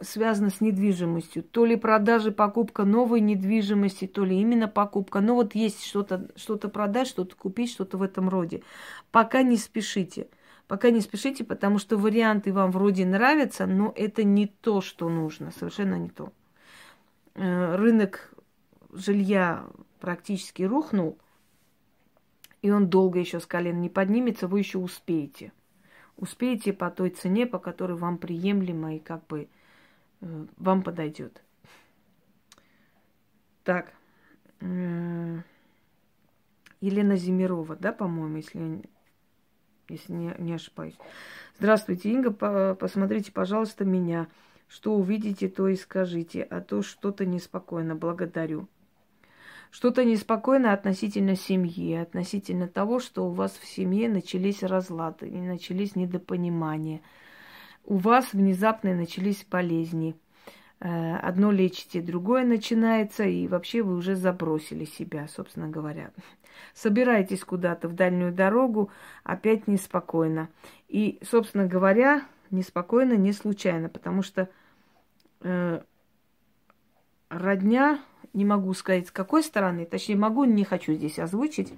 связано 0.00 0.50
с 0.50 0.60
недвижимостью. 0.60 1.42
То 1.42 1.64
ли 1.64 1.76
продажа, 1.76 2.30
покупка 2.30 2.84
новой 2.84 3.20
недвижимости, 3.20 4.06
то 4.06 4.24
ли 4.24 4.40
именно 4.40 4.68
покупка. 4.68 5.20
Но 5.20 5.34
вот 5.34 5.54
есть 5.54 5.84
что-то 5.84 6.28
что 6.36 6.56
продать, 6.56 7.08
что-то 7.08 7.34
купить, 7.36 7.70
что-то 7.70 7.98
в 7.98 8.02
этом 8.02 8.28
роде. 8.28 8.62
Пока 9.10 9.42
не 9.42 9.56
спешите. 9.56 10.28
Пока 10.66 10.90
не 10.90 11.00
спешите, 11.00 11.44
потому 11.44 11.78
что 11.78 11.96
варианты 11.96 12.52
вам 12.52 12.70
вроде 12.70 13.06
нравятся, 13.06 13.66
но 13.66 13.92
это 13.96 14.22
не 14.22 14.46
то, 14.46 14.82
что 14.82 15.08
нужно. 15.08 15.50
Совершенно 15.50 15.94
не 15.94 16.10
то. 16.10 16.32
Э, 17.34 17.76
рынок 17.76 18.34
жилья 18.92 19.66
практически 20.00 20.62
рухнул, 20.62 21.18
и 22.62 22.70
он 22.70 22.88
долго 22.88 23.18
еще 23.18 23.40
с 23.40 23.46
колен 23.46 23.80
не 23.80 23.88
поднимется, 23.88 24.48
вы 24.48 24.60
еще 24.60 24.78
успеете. 24.78 25.52
Успеете 26.16 26.72
по 26.72 26.90
той 26.90 27.10
цене, 27.10 27.46
по 27.46 27.58
которой 27.58 27.96
вам 27.96 28.18
приемлемо 28.18 28.96
и 28.96 28.98
как 28.98 29.26
бы 29.28 29.48
э, 30.20 30.46
вам 30.56 30.82
подойдет. 30.82 31.42
Так. 33.62 33.92
Э, 34.60 35.40
Елена 36.80 37.16
Зимирова, 37.16 37.76
да, 37.76 37.92
по-моему, 37.92 38.36
если, 38.36 38.82
если 39.88 40.12
не, 40.12 40.34
не 40.38 40.54
ошибаюсь. 40.54 40.96
Здравствуйте, 41.58 42.12
Инга, 42.12 42.32
по, 42.32 42.74
посмотрите, 42.74 43.32
пожалуйста, 43.32 43.84
меня. 43.84 44.28
Что 44.68 44.94
увидите, 44.94 45.48
то 45.48 45.68
и 45.68 45.76
скажите, 45.76 46.42
а 46.42 46.60
то 46.60 46.82
что-то 46.82 47.24
неспокойно. 47.24 47.94
Благодарю 47.94 48.68
что-то 49.70 50.04
неспокойно 50.04 50.72
относительно 50.72 51.36
семьи, 51.36 51.94
относительно 51.94 52.68
того, 52.68 53.00
что 53.00 53.26
у 53.26 53.30
вас 53.30 53.52
в 53.52 53.66
семье 53.66 54.08
начались 54.08 54.62
разлады 54.62 55.30
начались 55.30 55.96
недопонимания. 55.96 57.00
У 57.84 57.96
вас 57.96 58.32
внезапно 58.32 58.94
начались 58.94 59.46
болезни. 59.50 60.14
Э, 60.80 61.16
одно 61.16 61.50
лечите, 61.50 62.00
другое 62.00 62.44
начинается, 62.44 63.24
и 63.24 63.48
вообще 63.48 63.82
вы 63.82 63.96
уже 63.96 64.14
забросили 64.14 64.84
себя, 64.84 65.26
собственно 65.28 65.68
говоря. 65.68 66.10
Собираетесь 66.74 67.44
куда-то 67.44 67.88
в 67.88 67.94
дальнюю 67.94 68.32
дорогу, 68.32 68.90
опять 69.24 69.66
неспокойно. 69.66 70.48
И, 70.88 71.18
собственно 71.28 71.66
говоря, 71.66 72.22
неспокойно 72.50 73.14
не 73.14 73.32
случайно, 73.32 73.88
потому 73.88 74.22
что 74.22 74.48
э, 75.40 75.80
родня, 77.28 78.00
не 78.32 78.44
могу 78.44 78.72
сказать 78.74 79.08
с 79.08 79.10
какой 79.10 79.42
стороны, 79.42 79.86
точнее 79.86 80.16
могу, 80.16 80.44
не 80.44 80.64
хочу 80.64 80.94
здесь 80.94 81.18
озвучить, 81.18 81.72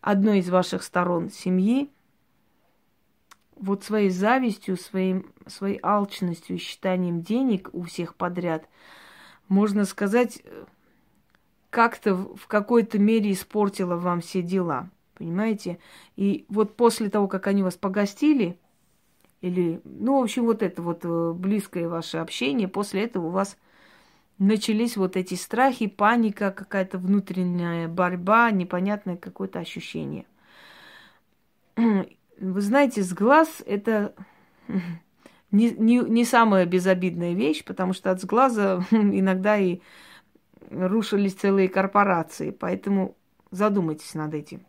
одной 0.00 0.38
из 0.38 0.48
ваших 0.48 0.82
сторон 0.82 1.30
семьи 1.30 1.90
вот 3.56 3.84
своей 3.84 4.10
завистью, 4.10 4.76
своим, 4.76 5.32
своей 5.46 5.80
алчностью 5.82 6.56
и 6.56 6.60
считанием 6.60 7.22
денег 7.22 7.70
у 7.72 7.82
всех 7.82 8.14
подряд, 8.14 8.68
можно 9.48 9.84
сказать, 9.84 10.42
как-то 11.70 12.14
в 12.14 12.46
какой-то 12.46 12.98
мере 12.98 13.32
испортила 13.32 13.96
вам 13.96 14.20
все 14.20 14.42
дела. 14.42 14.90
Понимаете? 15.14 15.78
И 16.16 16.44
вот 16.48 16.76
после 16.76 17.08
того, 17.08 17.26
как 17.28 17.46
они 17.46 17.62
вас 17.62 17.74
погостили, 17.74 18.58
или, 19.40 19.80
ну, 19.84 20.20
в 20.20 20.22
общем, 20.22 20.44
вот 20.44 20.62
это 20.62 20.82
вот 20.82 21.00
э, 21.04 21.32
близкое 21.32 21.88
ваше 21.88 22.18
общение, 22.18 22.68
после 22.68 23.04
этого 23.04 23.26
у 23.26 23.30
вас 23.30 23.56
начались 24.38 24.96
вот 24.96 25.16
эти 25.16 25.34
страхи, 25.34 25.86
паника, 25.86 26.50
какая-то 26.50 26.98
внутренняя 26.98 27.88
борьба, 27.88 28.50
непонятное 28.50 29.16
какое-то 29.16 29.58
ощущение. 29.58 30.26
Вы 31.76 32.60
знаете, 32.60 33.02
с 33.02 33.12
глаз 33.12 33.62
это 33.66 34.14
не, 35.50 35.70
не, 35.70 35.98
не 35.98 36.24
самая 36.24 36.66
безобидная 36.66 37.34
вещь, 37.34 37.64
потому 37.64 37.92
что 37.92 38.10
от 38.10 38.20
сглаза 38.20 38.84
иногда 38.90 39.56
и 39.56 39.80
рушились 40.70 41.34
целые 41.34 41.68
корпорации. 41.68 42.50
Поэтому 42.50 43.16
задумайтесь 43.50 44.14
над 44.14 44.34
этим. 44.34 44.66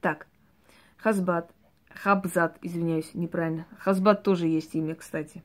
Так, 0.00 0.26
Хазбат. 0.96 1.52
Хабзат, 1.90 2.58
извиняюсь, 2.60 3.14
неправильно. 3.14 3.66
Хазбат 3.78 4.22
тоже 4.22 4.46
есть 4.46 4.74
имя, 4.74 4.94
кстати. 4.94 5.42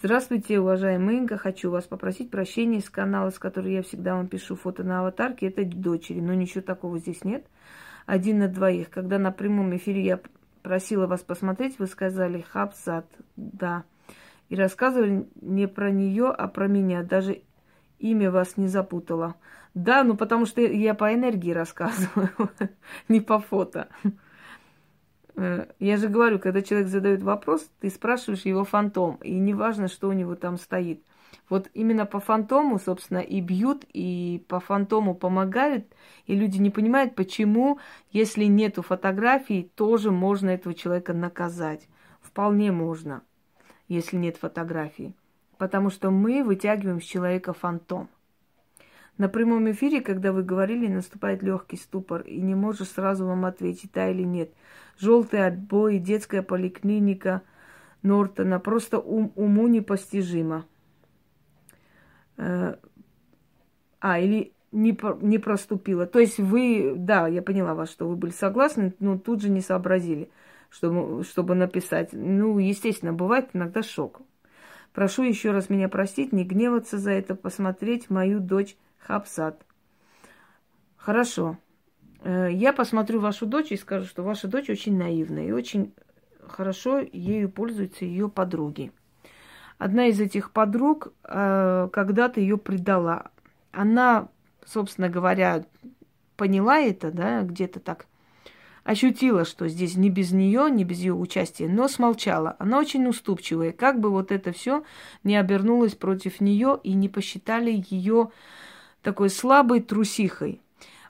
Здравствуйте, 0.00 0.60
уважаемый 0.60 1.16
Инга. 1.16 1.36
Хочу 1.36 1.72
вас 1.72 1.82
попросить 1.82 2.30
прощения 2.30 2.80
с 2.80 2.88
канала, 2.88 3.30
с 3.30 3.38
которого 3.40 3.68
я 3.68 3.82
всегда 3.82 4.14
вам 4.14 4.28
пишу 4.28 4.54
фото 4.54 4.84
на 4.84 5.00
аватарке. 5.00 5.48
Это 5.48 5.64
дочери, 5.64 6.20
но 6.20 6.34
ничего 6.34 6.62
такого 6.62 7.00
здесь 7.00 7.24
нет 7.24 7.44
один 8.06 8.38
на 8.38 8.46
двоих. 8.46 8.90
Когда 8.90 9.18
на 9.18 9.32
прямом 9.32 9.76
эфире 9.76 10.04
я 10.04 10.20
просила 10.62 11.08
вас 11.08 11.22
посмотреть, 11.22 11.80
вы 11.80 11.88
сказали 11.88 12.44
Хабсат, 12.48 13.06
да. 13.34 13.82
И 14.48 14.54
рассказывали 14.54 15.26
не 15.40 15.66
про 15.66 15.90
нее, 15.90 16.26
а 16.28 16.46
про 16.46 16.68
меня. 16.68 17.02
Даже 17.02 17.42
имя 17.98 18.30
вас 18.30 18.56
не 18.56 18.68
запутало. 18.68 19.34
Да, 19.74 20.04
ну 20.04 20.16
потому 20.16 20.46
что 20.46 20.60
я 20.60 20.94
по 20.94 21.12
энергии 21.12 21.50
рассказываю, 21.50 22.30
не 23.08 23.20
по 23.20 23.40
фото. 23.40 23.88
Э, 25.38 25.66
я 25.78 25.96
же 25.98 26.08
говорю, 26.08 26.40
когда 26.40 26.62
человек 26.62 26.88
задает 26.88 27.22
вопрос, 27.22 27.70
ты 27.80 27.90
спрашиваешь 27.90 28.44
его 28.44 28.64
фантом, 28.64 29.16
и 29.22 29.38
неважно, 29.38 29.86
что 29.86 30.08
у 30.08 30.12
него 30.12 30.34
там 30.34 30.58
стоит. 30.58 31.00
Вот 31.48 31.70
именно 31.74 32.06
по 32.06 32.18
фантому, 32.18 32.78
собственно, 32.80 33.18
и 33.18 33.40
бьют, 33.40 33.84
и 33.92 34.44
по 34.48 34.58
фантому 34.58 35.14
помогают, 35.14 35.84
и 36.26 36.34
люди 36.34 36.58
не 36.58 36.70
понимают, 36.70 37.14
почему, 37.14 37.78
если 38.10 38.44
нету 38.44 38.82
фотографий, 38.82 39.70
тоже 39.76 40.10
можно 40.10 40.50
этого 40.50 40.74
человека 40.74 41.12
наказать. 41.12 41.88
Вполне 42.20 42.72
можно, 42.72 43.22
если 43.86 44.16
нет 44.16 44.36
фотографии. 44.38 45.14
Потому 45.56 45.90
что 45.90 46.10
мы 46.10 46.42
вытягиваем 46.42 47.00
с 47.00 47.04
человека 47.04 47.52
фантом. 47.52 48.08
На 49.18 49.28
прямом 49.28 49.68
эфире, 49.72 50.00
когда 50.00 50.32
вы 50.32 50.44
говорили, 50.44 50.86
наступает 50.86 51.42
легкий 51.42 51.76
ступор, 51.76 52.22
и 52.22 52.40
не 52.40 52.54
можешь 52.54 52.88
сразу 52.88 53.26
вам 53.26 53.44
ответить, 53.44 53.90
да 53.92 54.08
или 54.08 54.22
нет. 54.22 54.52
Желтые 54.96 55.46
отбои, 55.46 55.98
детская 55.98 56.42
поликлиника 56.42 57.42
Нортона 58.02 58.60
просто 58.60 59.00
ум, 59.00 59.32
уму 59.34 59.66
непостижимо. 59.66 60.66
Э, 62.36 62.76
а, 64.00 64.20
или 64.20 64.52
не, 64.70 64.96
не 65.20 65.38
проступила. 65.38 66.06
То 66.06 66.20
есть 66.20 66.38
вы, 66.38 66.94
да, 66.96 67.26
я 67.26 67.42
поняла 67.42 67.74
вас, 67.74 67.90
что 67.90 68.08
вы 68.08 68.14
были 68.14 68.30
согласны, 68.30 68.94
но 69.00 69.18
тут 69.18 69.42
же 69.42 69.50
не 69.50 69.60
сообразили, 69.60 70.30
чтобы, 70.70 71.24
чтобы 71.24 71.56
написать. 71.56 72.10
Ну, 72.12 72.58
естественно, 72.60 73.12
бывает 73.12 73.50
иногда 73.52 73.82
шок. 73.82 74.20
Прошу 74.92 75.24
еще 75.24 75.50
раз 75.50 75.70
меня 75.70 75.88
простить, 75.88 76.32
не 76.32 76.44
гневаться 76.44 76.98
за 76.98 77.10
это, 77.10 77.34
посмотреть 77.34 78.10
мою 78.10 78.38
дочь 78.38 78.76
Хабсат. 78.98 79.64
Хорошо. 80.96 81.56
Э, 82.22 82.48
я 82.50 82.72
посмотрю 82.72 83.20
вашу 83.20 83.46
дочь 83.46 83.72
и 83.72 83.76
скажу, 83.76 84.06
что 84.06 84.22
ваша 84.22 84.48
дочь 84.48 84.68
очень 84.68 84.96
наивная 84.96 85.46
и 85.46 85.52
очень 85.52 85.94
хорошо 86.46 86.98
ею 87.00 87.50
пользуются 87.50 88.04
ее 88.04 88.28
подруги. 88.28 88.92
Одна 89.78 90.06
из 90.06 90.20
этих 90.20 90.50
подруг 90.50 91.12
э, 91.24 91.88
когда-то 91.92 92.40
ее 92.40 92.58
предала. 92.58 93.30
Она, 93.70 94.28
собственно 94.66 95.08
говоря, 95.08 95.64
поняла 96.36 96.78
это, 96.80 97.12
да, 97.12 97.42
где-то 97.42 97.80
так 97.80 98.06
ощутила, 98.88 99.44
что 99.44 99.68
здесь 99.68 99.96
не 99.96 100.08
без 100.08 100.32
нее, 100.32 100.70
не 100.70 100.82
без 100.82 100.98
ее 100.98 101.12
участия, 101.12 101.68
но 101.68 101.88
смолчала. 101.88 102.56
Она 102.58 102.78
очень 102.78 103.06
уступчивая, 103.06 103.72
как 103.72 104.00
бы 104.00 104.10
вот 104.10 104.32
это 104.32 104.50
все 104.52 104.82
не 105.24 105.36
обернулось 105.36 105.94
против 105.94 106.40
нее 106.40 106.80
и 106.82 106.94
не 106.94 107.10
посчитали 107.10 107.84
ее 107.90 108.30
такой 109.02 109.30
слабой 109.30 109.80
трусихой. 109.80 110.60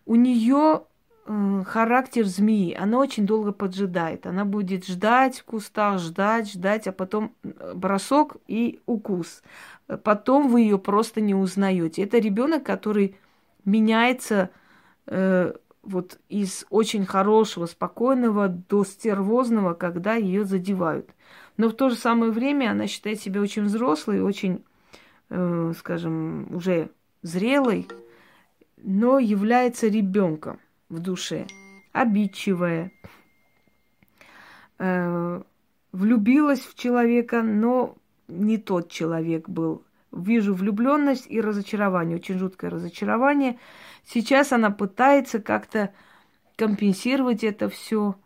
У 0.06 0.14
нее 0.14 0.82
Э, 1.28 1.62
характер 1.66 2.24
змеи. 2.24 2.74
Она 2.74 2.98
очень 2.98 3.26
долго 3.26 3.52
поджидает. 3.52 4.26
Она 4.26 4.44
будет 4.46 4.86
ждать 4.86 5.38
в 5.40 5.44
кустах, 5.44 6.00
ждать, 6.00 6.50
ждать, 6.50 6.86
а 6.86 6.92
потом 6.92 7.34
э, 7.42 7.74
бросок 7.74 8.38
и 8.46 8.80
укус. 8.86 9.42
Потом 10.04 10.48
вы 10.48 10.62
ее 10.62 10.78
просто 10.78 11.20
не 11.20 11.34
узнаете. 11.34 12.02
Это 12.02 12.18
ребенок, 12.18 12.64
который 12.64 13.16
меняется 13.66 14.50
э, 15.06 15.52
вот 15.82 16.18
из 16.30 16.64
очень 16.70 17.04
хорошего, 17.04 17.66
спокойного 17.66 18.48
до 18.48 18.84
стервозного, 18.84 19.74
когда 19.74 20.14
ее 20.14 20.44
задевают. 20.44 21.10
Но 21.58 21.68
в 21.68 21.74
то 21.74 21.90
же 21.90 21.96
самое 21.96 22.32
время 22.32 22.70
она 22.70 22.86
считает 22.86 23.20
себя 23.20 23.42
очень 23.42 23.64
взрослой, 23.64 24.22
очень, 24.22 24.64
э, 25.28 25.72
скажем, 25.76 26.54
уже 26.54 26.88
зрелой, 27.22 27.88
но 28.76 29.18
является 29.18 29.88
ребенком 29.88 30.60
в 30.88 31.00
душе, 31.00 31.46
обидчивая, 31.92 32.92
э, 34.78 35.42
влюбилась 35.92 36.60
в 36.60 36.74
человека, 36.74 37.42
но 37.42 37.96
не 38.28 38.58
тот 38.58 38.90
человек 38.90 39.48
был. 39.48 39.84
Вижу 40.12 40.54
влюбленность 40.54 41.26
и 41.28 41.40
разочарование, 41.40 42.16
очень 42.16 42.38
жуткое 42.38 42.70
разочарование. 42.70 43.58
Сейчас 44.04 44.52
она 44.52 44.70
пытается 44.70 45.38
как-то 45.40 45.92
компенсировать 46.56 47.44
это 47.44 47.68
все. 47.68 48.16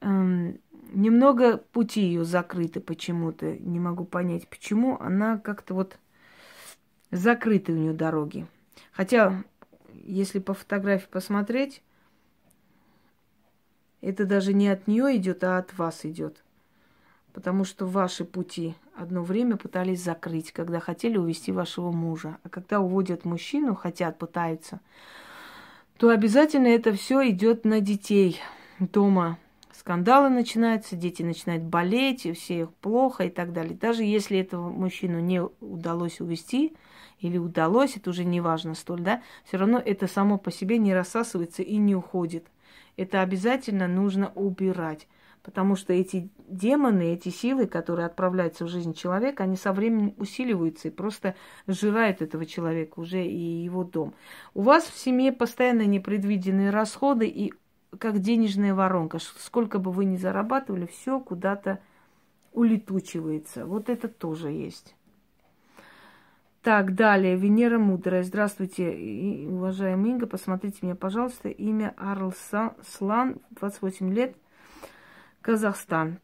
Эм, 0.00 0.58
немного 0.92 1.58
пути 1.58 2.02
ее 2.02 2.24
закрыты 2.24 2.80
почему-то. 2.80 3.56
Не 3.58 3.78
могу 3.78 4.04
понять, 4.04 4.48
почему. 4.48 4.98
Она 5.00 5.38
как-то 5.38 5.74
вот 5.74 5.98
закрыты 7.10 7.72
у 7.72 7.76
нее 7.76 7.92
дороги. 7.92 8.46
Хотя 8.92 9.44
если 10.04 10.38
по 10.38 10.54
фотографии 10.54 11.08
посмотреть, 11.10 11.82
это 14.00 14.24
даже 14.24 14.52
не 14.52 14.68
от 14.68 14.86
нее 14.86 15.16
идет, 15.16 15.42
а 15.44 15.58
от 15.58 15.76
вас 15.76 16.04
идет. 16.04 16.44
Потому 17.32 17.64
что 17.64 17.86
ваши 17.86 18.24
пути 18.24 18.74
одно 18.94 19.22
время 19.22 19.56
пытались 19.56 20.02
закрыть, 20.02 20.52
когда 20.52 20.80
хотели 20.80 21.18
увести 21.18 21.52
вашего 21.52 21.92
мужа. 21.92 22.38
А 22.42 22.48
когда 22.48 22.80
уводят 22.80 23.24
мужчину, 23.24 23.74
хотят, 23.74 24.18
пытаются, 24.18 24.80
то 25.98 26.10
обязательно 26.10 26.68
это 26.68 26.92
все 26.92 27.28
идет 27.28 27.64
на 27.64 27.80
детей 27.80 28.40
дома. 28.78 29.38
Скандалы 29.72 30.30
начинаются, 30.30 30.96
дети 30.96 31.22
начинают 31.22 31.64
болеть, 31.64 32.26
все 32.36 32.60
их 32.60 32.72
плохо 32.74 33.24
и 33.24 33.30
так 33.30 33.52
далее. 33.52 33.76
Даже 33.76 34.02
если 34.02 34.38
этого 34.38 34.70
мужчину 34.70 35.20
не 35.20 35.42
удалось 35.42 36.20
увести, 36.20 36.74
или 37.20 37.38
удалось, 37.38 37.96
это 37.96 38.10
уже 38.10 38.24
не 38.24 38.40
важно 38.40 38.74
столь, 38.74 39.00
да, 39.00 39.22
все 39.44 39.56
равно 39.56 39.78
это 39.84 40.06
само 40.06 40.38
по 40.38 40.50
себе 40.50 40.78
не 40.78 40.94
рассасывается 40.94 41.62
и 41.62 41.76
не 41.76 41.94
уходит. 41.94 42.46
Это 42.96 43.22
обязательно 43.22 43.88
нужно 43.88 44.32
убирать. 44.34 45.08
Потому 45.46 45.76
что 45.76 45.92
эти 45.92 46.28
демоны, 46.48 47.14
эти 47.14 47.28
силы, 47.28 47.68
которые 47.68 48.06
отправляются 48.06 48.64
в 48.64 48.68
жизнь 48.68 48.94
человека, 48.94 49.44
они 49.44 49.56
со 49.56 49.72
временем 49.72 50.12
усиливаются 50.16 50.88
и 50.88 50.90
просто 50.90 51.36
сжирают 51.68 52.20
этого 52.20 52.44
человека 52.44 52.98
уже 52.98 53.24
и 53.24 53.62
его 53.62 53.84
дом. 53.84 54.12
У 54.54 54.62
вас 54.62 54.86
в 54.86 54.98
семье 54.98 55.30
постоянно 55.30 55.86
непредвиденные 55.86 56.70
расходы 56.70 57.28
и 57.28 57.54
как 57.96 58.18
денежная 58.18 58.74
воронка. 58.74 59.20
Сколько 59.20 59.78
бы 59.78 59.92
вы 59.92 60.04
ни 60.04 60.16
зарабатывали, 60.16 60.86
все 60.86 61.20
куда-то 61.20 61.78
улетучивается. 62.52 63.66
Вот 63.66 63.88
это 63.88 64.08
тоже 64.08 64.50
есть. 64.50 64.96
Так, 66.66 66.96
далее. 66.96 67.36
Венера 67.36 67.78
Мудрая. 67.78 68.24
Здравствуйте, 68.24 68.88
уважаемый 69.48 70.10
Инга. 70.10 70.26
Посмотрите 70.26 70.78
меня, 70.82 70.96
пожалуйста. 70.96 71.48
Имя 71.48 71.94
Арлслан, 71.96 73.36
28 73.50 74.12
лет, 74.12 74.34
Казахстан. 75.42 76.18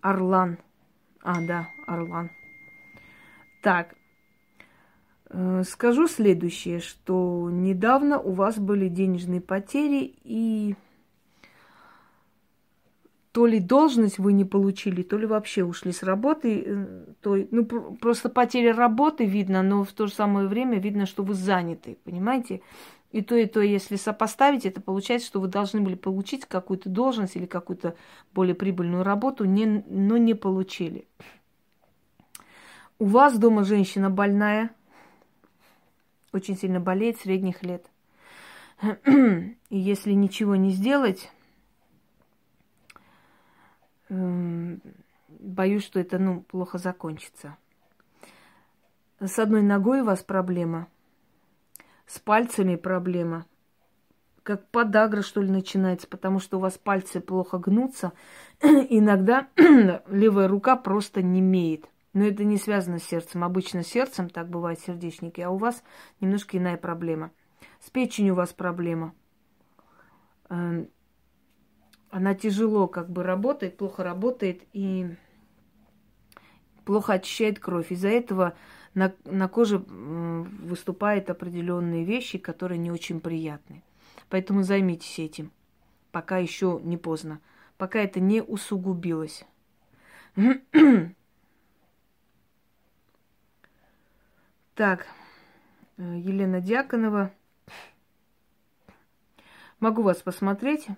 Орлан. 0.00 0.56
А, 1.22 1.34
да, 1.46 1.68
Орлан. 1.86 2.30
Так, 3.62 3.94
э, 5.28 5.64
скажу 5.64 6.08
следующее, 6.08 6.80
что 6.80 7.50
недавно 7.52 8.18
у 8.18 8.32
вас 8.32 8.58
были 8.58 8.88
денежные 8.88 9.42
потери 9.42 10.14
и 10.24 10.76
то 13.34 13.46
ли 13.46 13.58
должность 13.58 14.20
вы 14.20 14.32
не 14.32 14.44
получили, 14.44 15.02
то 15.02 15.18
ли 15.18 15.26
вообще 15.26 15.64
ушли 15.64 15.90
с 15.90 16.04
работы. 16.04 16.62
Э, 16.64 17.04
то, 17.20 17.36
ну, 17.50 17.64
просто 17.64 18.28
потеря 18.28 18.72
работы 18.72 19.24
видно, 19.24 19.64
но 19.64 19.82
в 19.82 19.92
то 19.92 20.06
же 20.06 20.12
самое 20.12 20.46
время 20.46 20.78
видно, 20.78 21.04
что 21.04 21.24
вы 21.24 21.34
заняты, 21.34 21.98
понимаете? 22.04 22.62
И 23.10 23.22
то, 23.22 23.34
и 23.34 23.46
то, 23.46 23.60
если 23.60 23.96
сопоставить, 23.96 24.66
это 24.66 24.80
получается, 24.80 25.26
что 25.26 25.40
вы 25.40 25.48
должны 25.48 25.80
были 25.80 25.96
получить 25.96 26.44
какую-то 26.44 26.88
должность 26.88 27.34
или 27.34 27.46
какую-то 27.46 27.96
более 28.32 28.54
прибыльную 28.54 29.02
работу, 29.02 29.44
не, 29.46 29.66
но 29.88 30.16
не 30.16 30.34
получили. 30.34 31.08
У 33.00 33.06
вас 33.06 33.36
дома 33.36 33.64
женщина 33.64 34.10
больная, 34.10 34.70
очень 36.32 36.56
сильно 36.56 36.78
болеет, 36.78 37.18
средних 37.18 37.64
лет. 37.64 37.84
И 38.80 39.76
если 39.76 40.12
ничего 40.12 40.54
не 40.54 40.70
сделать, 40.70 41.32
боюсь, 45.28 45.84
что 45.84 46.00
это, 46.00 46.18
ну, 46.18 46.42
плохо 46.42 46.78
закончится. 46.78 47.56
С 49.20 49.38
одной 49.38 49.62
ногой 49.62 50.02
у 50.02 50.04
вас 50.04 50.22
проблема, 50.22 50.88
с 52.06 52.18
пальцами 52.18 52.76
проблема. 52.76 53.46
Как 54.42 54.68
подагра, 54.68 55.22
что 55.22 55.40
ли, 55.40 55.50
начинается, 55.50 56.06
потому 56.06 56.38
что 56.38 56.58
у 56.58 56.60
вас 56.60 56.76
пальцы 56.76 57.20
плохо 57.20 57.56
гнутся. 57.58 58.12
Иногда 58.62 59.48
левая 59.56 60.48
рука 60.48 60.76
просто 60.76 61.22
не 61.22 61.40
имеет. 61.40 61.88
Но 62.12 62.24
это 62.24 62.44
не 62.44 62.58
связано 62.58 62.98
с 62.98 63.04
сердцем. 63.04 63.42
Обычно 63.42 63.82
с 63.82 63.88
сердцем 63.88 64.28
так 64.28 64.48
бывает 64.48 64.80
сердечники, 64.80 65.40
а 65.40 65.50
у 65.50 65.56
вас 65.56 65.82
немножко 66.20 66.58
иная 66.58 66.76
проблема. 66.76 67.30
С 67.80 67.88
печенью 67.90 68.34
у 68.34 68.36
вас 68.36 68.52
проблема. 68.52 69.14
Эм, 70.50 70.88
она 72.14 72.36
тяжело 72.36 72.86
как 72.86 73.10
бы 73.10 73.24
работает, 73.24 73.76
плохо 73.76 74.04
работает 74.04 74.62
и 74.72 75.16
плохо 76.84 77.14
очищает 77.14 77.58
кровь. 77.58 77.90
Из-за 77.90 78.06
этого 78.06 78.54
на, 78.94 79.12
на 79.24 79.48
коже 79.48 79.78
выступают 79.78 81.28
определенные 81.28 82.04
вещи, 82.04 82.38
которые 82.38 82.78
не 82.78 82.92
очень 82.92 83.20
приятны. 83.20 83.82
Поэтому 84.28 84.62
займитесь 84.62 85.18
этим, 85.18 85.50
пока 86.12 86.38
еще 86.38 86.80
не 86.84 86.96
поздно, 86.96 87.40
пока 87.78 87.98
это 87.98 88.20
не 88.20 88.40
усугубилось. 88.42 89.44
Так, 94.76 95.06
э, 95.98 96.02
Елена 96.18 96.60
Дьяконова. 96.60 97.30
Могу 99.78 100.02
вас 100.02 100.20
посмотреть. 100.20 100.88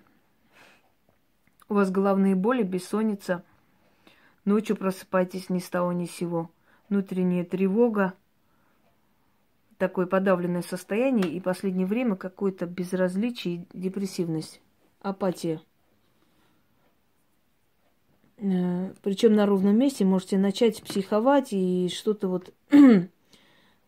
У 1.69 1.75
вас 1.75 1.91
головные 1.91 2.37
боли, 2.37 2.63
бессонница. 2.63 3.43
Ночью 4.45 4.77
просыпаетесь 4.77 5.51
ни 5.51 5.59
с 5.59 5.69
того 5.69 5.93
ни 5.93 6.07
с 6.07 6.13
сего. 6.13 6.51
Внутренняя 6.89 7.45
тревога, 7.45 8.15
такое 9.77 10.07
подавленное 10.07 10.63
состояние 10.63 11.33
и 11.33 11.41
последнее 11.41 11.87
время 11.87 12.15
какое-то 12.15 12.67
безразличие 12.67 13.67
и 13.73 13.79
депрессивность, 13.79 14.61
апатия. 15.01 15.61
Э, 18.37 18.93
Причем 19.03 19.35
на 19.35 19.47
ровном 19.47 19.77
месте 19.77 20.05
можете 20.05 20.39
начать 20.39 20.81
психовать 20.81 21.53
и 21.53 21.89
что-то 21.93 22.29
вот 22.29 22.55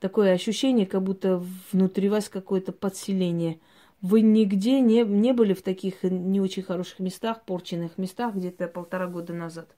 такое 0.01 0.33
ощущение, 0.33 0.87
как 0.87 1.05
будто 1.05 1.45
внутри 1.71 2.09
вас 2.09 2.29
какое-то 2.29 2.73
подселение– 2.73 3.61
вы 4.01 4.21
нигде 4.21 4.81
не, 4.81 5.03
не 5.03 5.33
были 5.33 5.55
в 5.55 5.63
таких 5.63 6.03
не 6.03 6.41
очень 6.41 6.63
хороших 6.63 7.01
местах, 7.01 7.43
порченных 7.43 7.99
местах 7.99 8.35
где-то 8.35 8.69
полтора 8.69 9.07
года 9.07 9.33
назад? 9.33 9.69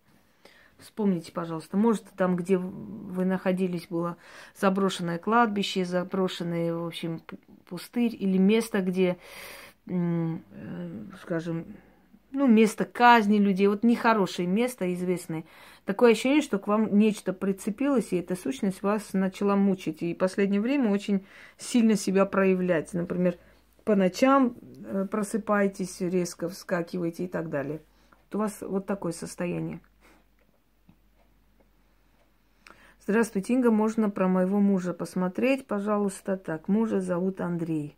Вспомните, 0.79 1.33
пожалуйста. 1.33 1.77
Может, 1.77 2.05
там, 2.17 2.37
где 2.37 2.57
вы 2.57 3.25
находились, 3.25 3.87
было 3.89 4.17
заброшенное 4.59 5.19
кладбище, 5.19 5.85
заброшенный, 5.85 6.73
в 6.73 6.87
общем, 6.87 7.23
пустырь, 7.69 8.17
или 8.19 8.39
место, 8.39 8.81
где, 8.81 9.19
э, 9.87 10.37
скажем, 11.23 11.67
ну, 12.33 12.47
место 12.47 12.85
казни 12.85 13.39
людей, 13.39 13.67
вот 13.67 13.83
нехорошее 13.83 14.49
место 14.49 14.93
известное. 14.95 15.45
Такое 15.85 16.13
ощущение, 16.13 16.43
что 16.43 16.59
к 16.59 16.69
вам 16.69 16.97
нечто 16.97 17.33
прицепилось, 17.33 18.13
и 18.13 18.17
эта 18.17 18.37
сущность 18.37 18.83
вас 18.83 19.13
начала 19.13 19.57
мучить. 19.57 20.03
И 20.03 20.15
в 20.15 20.19
последнее 20.19 20.61
время 20.61 20.91
очень 20.91 21.25
сильно 21.59 21.97
себя 21.97 22.25
проявлять. 22.27 22.93
Например, 22.95 23.37
по 23.85 23.97
ночам 23.97 24.57
э, 24.85 25.07
просыпаетесь, 25.11 26.01
резко 26.01 26.49
вскакиваете 26.49 27.25
и 27.25 27.29
так 27.29 27.49
далее. 27.51 27.83
Вот 28.11 28.35
у 28.35 28.39
вас 28.39 28.59
вот 28.61 28.87
такое 28.87 29.13
состояние. 29.13 29.81
Здравствуйте, 33.03 33.55
Инга. 33.55 33.71
Можно 33.71 34.11
про 34.11 34.29
моего 34.29 34.61
мужа 34.61 34.93
посмотреть, 34.93 35.67
пожалуйста. 35.67 36.37
Так, 36.37 36.69
мужа 36.69 37.01
зовут 37.01 37.41
Андрей. 37.41 37.97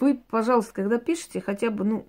Вы, 0.00 0.16
пожалуйста, 0.28 0.72
когда 0.72 0.98
пишете, 0.98 1.40
хотя 1.42 1.70
бы, 1.70 1.84
ну, 1.84 2.08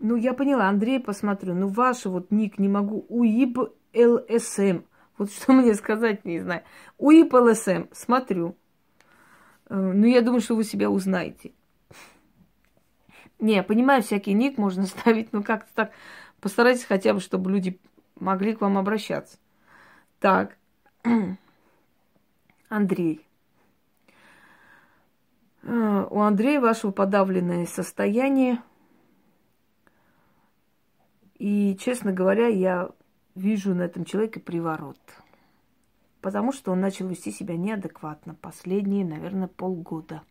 ну, 0.00 0.16
я 0.16 0.34
поняла, 0.34 0.68
Андрей, 0.68 0.98
посмотрю. 0.98 1.54
Ну, 1.54 1.68
ваш 1.68 2.06
вот 2.06 2.32
ник 2.32 2.58
не 2.58 2.68
могу. 2.68 3.06
УИБ 3.08 3.72
ЛСМ. 3.94 4.80
Вот 5.16 5.30
что 5.30 5.52
мне 5.54 5.74
сказать, 5.74 6.24
не 6.24 6.40
знаю. 6.40 6.62
УИБ 6.98 7.32
ЛСМ. 7.34 7.84
Смотрю. 7.92 8.56
Э, 9.68 9.74
ну, 9.74 10.06
я 10.06 10.22
думаю, 10.22 10.40
что 10.40 10.56
вы 10.56 10.64
себя 10.64 10.90
узнаете. 10.90 11.52
Не, 13.38 13.62
понимаю, 13.62 14.02
всякий 14.02 14.34
ник 14.34 14.58
можно 14.58 14.86
ставить, 14.86 15.32
но 15.32 15.42
как-то 15.42 15.70
так 15.74 15.92
постарайтесь 16.40 16.84
хотя 16.84 17.14
бы, 17.14 17.20
чтобы 17.20 17.50
люди 17.50 17.78
могли 18.18 18.54
к 18.54 18.60
вам 18.60 18.78
обращаться. 18.78 19.38
Так, 20.20 20.56
Андрей. 22.68 23.26
Э, 25.62 26.06
у 26.10 26.20
Андрея 26.20 26.60
вашего 26.60 26.90
подавленное 26.90 27.66
состояние. 27.66 28.62
И, 31.38 31.76
честно 31.80 32.12
говоря, 32.12 32.46
я 32.46 32.90
вижу 33.34 33.74
на 33.74 33.82
этом 33.82 34.04
человеке 34.04 34.38
приворот 34.38 34.98
потому 36.22 36.52
что 36.52 36.70
он 36.70 36.80
начал 36.80 37.08
вести 37.08 37.30
себя 37.32 37.56
неадекватно 37.56 38.34
последние, 38.34 39.04
наверное, 39.04 39.48
полгода. 39.48 40.22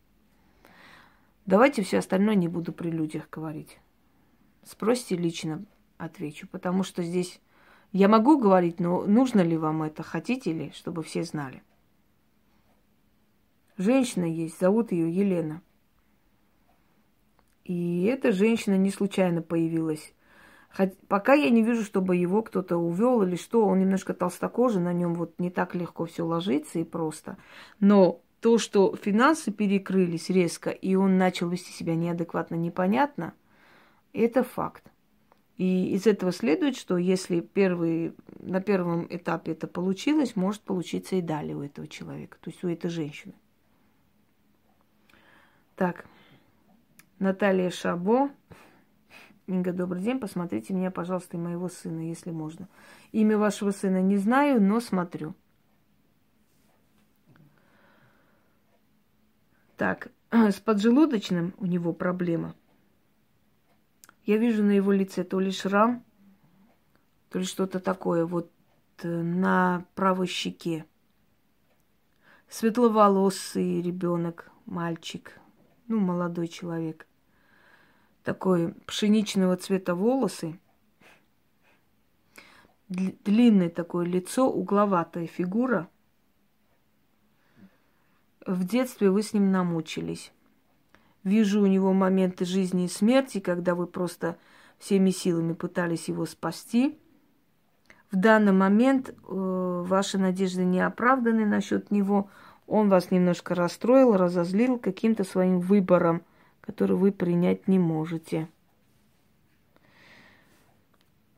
Давайте 1.45 1.84
все 1.84 1.99
остальное 1.99 2.36
не 2.36 2.47
буду 2.47 2.71
при 2.71 2.89
людях 2.89 3.30
говорить. 3.30 3.77
Спросите 4.63 5.17
лично, 5.17 5.65
отвечу, 5.97 6.47
потому 6.47 6.84
что 6.84 7.04
здесь 7.04 7.41
я 7.91 8.08
могу 8.08 8.39
говорить, 8.39 8.80
но 8.80 9.06
нужно 9.06 9.41
ли 9.41 9.58
вам 9.58 9.84
это, 9.84 10.01
хотите 10.01 10.54
ли, 10.54 10.71
чтобы 10.71 11.04
все 11.04 11.23
знали. 11.23 11.62
Женщина 13.77 14.25
есть, 14.25 14.60
зовут 14.60 14.93
ее 14.93 15.13
Елена. 15.13 15.62
И 17.65 18.04
эта 18.04 18.32
женщина 18.32 18.77
не 18.77 18.91
случайно 18.91 19.41
появилась 19.41 20.13
Хоть, 20.75 20.97
пока 21.07 21.34
я 21.34 21.49
не 21.49 21.63
вижу, 21.63 21.84
чтобы 21.84 22.15
его 22.15 22.41
кто-то 22.41 22.77
увел 22.77 23.21
или 23.23 23.36
что. 23.36 23.65
Он 23.65 23.79
немножко 23.79 24.13
толстокожий, 24.13 24.81
на 24.81 24.93
нем 24.93 25.15
вот 25.15 25.38
не 25.39 25.49
так 25.49 25.75
легко 25.75 26.05
все 26.05 26.25
ложится 26.25 26.79
и 26.79 26.84
просто. 26.84 27.38
Но 27.79 28.21
то, 28.39 28.57
что 28.57 28.95
финансы 28.95 29.51
перекрылись 29.51 30.29
резко, 30.29 30.69
и 30.69 30.95
он 30.95 31.17
начал 31.17 31.49
вести 31.49 31.71
себя 31.71 31.95
неадекватно, 31.95 32.55
непонятно, 32.55 33.34
это 34.13 34.43
факт. 34.43 34.84
И 35.57 35.93
из 35.93 36.07
этого 36.07 36.31
следует, 36.31 36.75
что 36.75 36.97
если 36.97 37.41
первый, 37.41 38.15
на 38.39 38.62
первом 38.62 39.05
этапе 39.10 39.51
это 39.51 39.67
получилось, 39.67 40.36
может 40.36 40.62
получиться 40.62 41.17
и 41.17 41.21
далее 41.21 41.55
у 41.55 41.62
этого 41.62 41.88
человека, 41.88 42.38
то 42.41 42.49
есть 42.49 42.63
у 42.63 42.69
этой 42.69 42.89
женщины. 42.89 43.34
Так, 45.75 46.05
Наталья 47.19 47.69
Шабо. 47.69 48.31
Инга, 49.47 49.73
добрый 49.73 50.01
день. 50.01 50.19
Посмотрите 50.19 50.73
меня, 50.73 50.91
пожалуйста, 50.91 51.36
и 51.36 51.39
моего 51.39 51.67
сына, 51.67 52.01
если 52.01 52.32
можно. 52.32 52.67
Имя 53.12 53.38
вашего 53.38 53.71
сына 53.71 54.01
не 54.01 54.17
знаю, 54.17 54.62
но 54.62 54.80
смотрю. 54.80 55.36
Так, 59.77 60.12
с 60.32 60.60
поджелудочным 60.60 61.56
у 61.58 61.65
него 61.65 61.91
проблема. 61.91 62.56
Я 64.25 64.38
вижу 64.38 64.63
на 64.63 64.71
его 64.71 64.91
лице 64.91 65.23
то 65.23 65.39
ли 65.39 65.51
шрам, 65.51 66.04
то 67.30 67.39
ли 67.39 67.45
что-то 67.45 67.80
такое. 67.80 68.25
Вот 68.25 68.51
э, 69.01 69.08
на 69.08 69.86
правой 69.95 70.27
щеке. 70.27 70.86
Светловолосый 72.47 73.82
ребенок, 73.82 74.51
мальчик, 74.65 75.39
ну, 75.88 75.99
молодой 75.99 76.47
человек. 76.47 77.08
Такой 78.23 78.73
пшеничного 78.86 79.57
цвета 79.57 79.95
волосы, 79.95 80.60
длинное 82.88 83.69
такое 83.69 84.05
лицо, 84.05 84.49
угловатая 84.49 85.25
фигура. 85.25 85.89
В 88.45 88.63
детстве 88.65 89.10
вы 89.10 89.23
с 89.23 89.34
ним 89.34 89.51
намучились. 89.51 90.31
Вижу 91.23 91.62
у 91.62 91.67
него 91.67 91.93
моменты 91.93 92.45
жизни 92.45 92.86
и 92.86 92.89
смерти, 92.89 93.39
когда 93.39 93.75
вы 93.75 93.88
просто 93.88 94.38
всеми 94.79 95.12
силами 95.12 95.53
пытались 95.53 96.07
его 96.07 96.25
спасти. 96.25 96.97
В 98.12 98.17
данный 98.17 98.51
момент 98.51 99.10
э, 99.10 99.13
ваши 99.88 100.17
надежды 100.17 100.65
не 100.65 100.81
оправданы 100.81 101.45
насчет 101.45 101.91
него. 101.91 102.29
Он 102.67 102.89
вас 102.89 103.12
немножко 103.12 103.55
расстроил, 103.55 104.17
разозлил 104.17 104.79
каким-то 104.79 105.23
своим 105.23 105.60
выбором, 105.60 106.23
который 106.62 106.95
вы 106.95 107.12
принять 107.12 107.67
не 107.67 107.80
можете. 107.80 108.47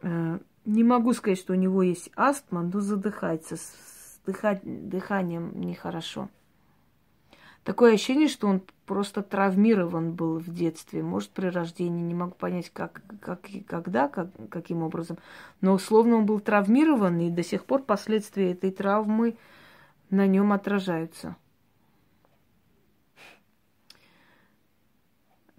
Э, 0.01 0.39
не 0.65 0.83
могу 0.83 1.13
сказать, 1.13 1.39
что 1.39 1.53
у 1.53 1.57
него 1.57 1.81
есть 1.83 2.11
астма, 2.15 2.61
но 2.61 2.79
задыхается. 2.79 3.57
С 3.57 4.19
дыхать, 4.25 4.61
дыханием 4.63 5.59
нехорошо. 5.59 6.29
Такое 7.63 7.93
ощущение, 7.93 8.27
что 8.27 8.47
он 8.47 8.61
просто 8.85 9.21
травмирован 9.21 10.11
был 10.11 10.37
в 10.37 10.53
детстве, 10.53 11.01
может, 11.01 11.29
при 11.29 11.47
рождении, 11.47 12.01
не 12.01 12.13
могу 12.13 12.33
понять, 12.35 12.69
как, 12.69 13.01
как 13.21 13.49
и 13.49 13.61
когда, 13.61 14.09
как, 14.09 14.27
каким 14.49 14.83
образом. 14.83 15.17
Но 15.61 15.73
условно 15.73 16.17
он 16.17 16.25
был 16.25 16.41
травмирован, 16.41 17.19
и 17.21 17.29
до 17.29 17.41
сих 17.41 17.63
пор 17.63 17.83
последствия 17.83 18.51
этой 18.51 18.71
травмы 18.71 19.37
на 20.09 20.27
нем 20.27 20.51
отражаются. 20.51 21.37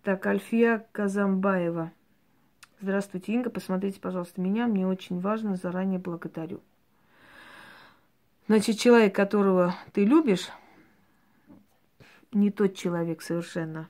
Так, 0.04 0.26
Альфия 0.26 0.86
Казамбаева. 0.92 1.90
Здравствуйте, 2.78 3.32
Инга. 3.32 3.48
Посмотрите, 3.48 3.98
пожалуйста, 3.98 4.38
меня. 4.38 4.66
Мне 4.66 4.86
очень 4.86 5.18
важно. 5.18 5.56
Заранее 5.56 5.98
благодарю. 5.98 6.60
Значит, 8.46 8.78
человек, 8.78 9.14
которого 9.14 9.74
ты 9.94 10.04
любишь, 10.04 10.50
не 12.32 12.50
тот 12.50 12.74
человек 12.74 13.22
совершенно. 13.22 13.88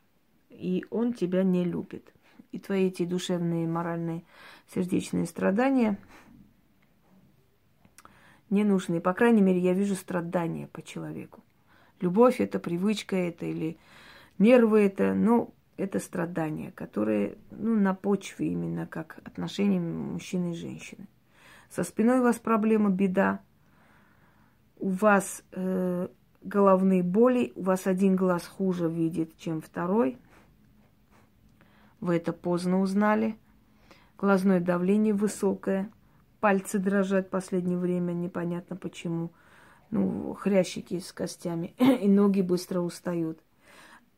И 0.51 0.85
он 0.91 1.15
тебя 1.15 1.43
не 1.43 1.65
любит. 1.65 2.15
И 2.53 2.61
твои 2.61 2.87
эти 2.87 3.05
душевные, 3.05 3.67
моральные, 3.67 4.23
сердечные 4.73 5.27
страдания 5.27 5.99
не 8.51 8.63
нужны. 8.63 9.01
По 9.01 9.15
крайней 9.15 9.43
мере, 9.43 9.59
я 9.59 9.73
вижу 9.73 9.97
страдания 9.97 10.69
по 10.69 10.81
человеку. 10.81 11.43
Любовь 12.01 12.41
это 12.41 12.61
привычка 12.61 13.17
это 13.17 13.47
или 13.47 13.79
нервы 14.39 14.83
это, 14.83 15.13
ну, 15.13 15.53
это 15.77 15.99
страдания, 15.99 16.73
которые 16.73 17.37
ну, 17.51 17.79
на 17.79 17.95
почве 17.95 18.49
именно 18.49 18.87
как 18.87 19.19
отношения 19.25 19.81
мужчины 19.81 20.53
и 20.53 20.57
женщины. 20.57 21.07
Со 21.71 21.83
спиной 21.83 22.21
у 22.21 22.23
вас 22.23 22.37
проблема, 22.37 22.91
беда. 22.91 23.41
У 24.79 24.91
вас 24.91 25.43
э, 25.53 26.09
головные 26.43 27.03
боли, 27.03 27.53
у 27.57 27.63
вас 27.63 27.87
один 27.87 28.17
глаз 28.17 28.47
хуже 28.47 28.89
видит, 28.89 29.37
чем 29.39 29.61
второй. 29.61 30.19
Вы 32.01 32.17
это 32.17 32.33
поздно 32.33 32.81
узнали. 32.81 33.37
Глазное 34.19 34.61
давление 34.61 35.15
высокое. 35.15 35.91
Пальцы 36.41 36.79
дрожат 36.79 37.27
в 37.27 37.31
последнее 37.31 37.79
время, 37.79 38.13
непонятно 38.13 38.77
почему. 38.77 39.33
Ну, 39.91 40.35
хрящики 40.35 40.99
с 40.99 41.13
костями. 41.13 41.75
И 41.79 42.09
ноги 42.09 42.43
быстро 42.43 42.81
устают. 42.81 43.41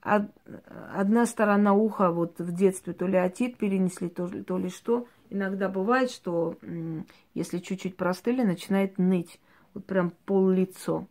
Одна 0.07 1.27
сторона 1.27 1.75
уха 1.75 2.13
вот 2.13 2.39
в 2.39 2.55
детстве 2.55 2.93
то 2.93 3.09
ли 3.09 3.17
отит 3.17 3.59
перенесли, 3.59 4.09
то, 4.09 4.29
то 4.45 4.57
ли 4.57 4.69
что. 4.69 5.09
Иногда 5.31 5.69
бывает, 5.69 6.13
что 6.13 6.57
если 7.35 7.59
чуть-чуть 7.59 7.97
простыли, 7.97 8.45
начинает 8.45 8.99
ныть. 8.99 9.41
Вот 9.75 9.85
прям 9.85 10.13
пол 10.25 10.49
лицо. 10.49 11.09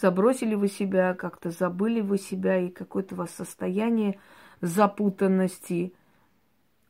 Забросили 0.00 0.54
вы 0.54 0.68
себя, 0.68 1.14
как-то 1.14 1.50
забыли 1.50 2.00
вы 2.00 2.18
себя, 2.18 2.58
и 2.58 2.70
какое-то 2.70 3.16
у 3.16 3.18
вас 3.18 3.32
состояние 3.32 4.20
запутанности. 4.60 5.92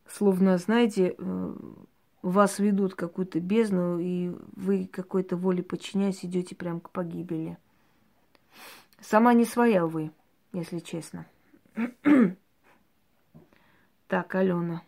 Словно, 0.06 0.58
знаете, 0.58 1.14
э, 1.16 1.54
вас 2.20 2.58
ведут 2.58 2.94
какую-то 2.94 3.40
бездну, 3.40 3.98
и 3.98 4.36
вы 4.54 4.86
какой-то 4.86 5.36
воле 5.36 5.62
подчиняясь 5.62 6.26
идете 6.26 6.54
прям 6.54 6.80
к 6.80 6.90
погибели. 6.90 7.56
Сама 9.00 9.34
не 9.34 9.44
своя, 9.44 9.86
вы, 9.86 10.12
если 10.52 10.78
честно. 10.78 11.26
так, 14.08 14.34
Алена. 14.34 14.82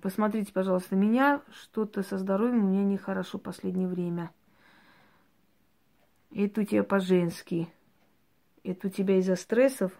Посмотрите, 0.00 0.52
пожалуйста, 0.52 0.96
меня. 0.96 1.42
Что-то 1.50 2.02
со 2.02 2.18
здоровьем 2.18 2.64
у 2.64 2.68
меня 2.68 2.84
нехорошо 2.84 3.38
в 3.38 3.42
последнее 3.42 3.88
время. 3.88 4.30
Это 6.34 6.62
у 6.62 6.64
тебя 6.64 6.82
по-женски. 6.82 7.68
Это 8.64 8.88
у 8.88 8.90
тебя 8.90 9.18
из-за 9.18 9.36
стрессов. 9.36 9.92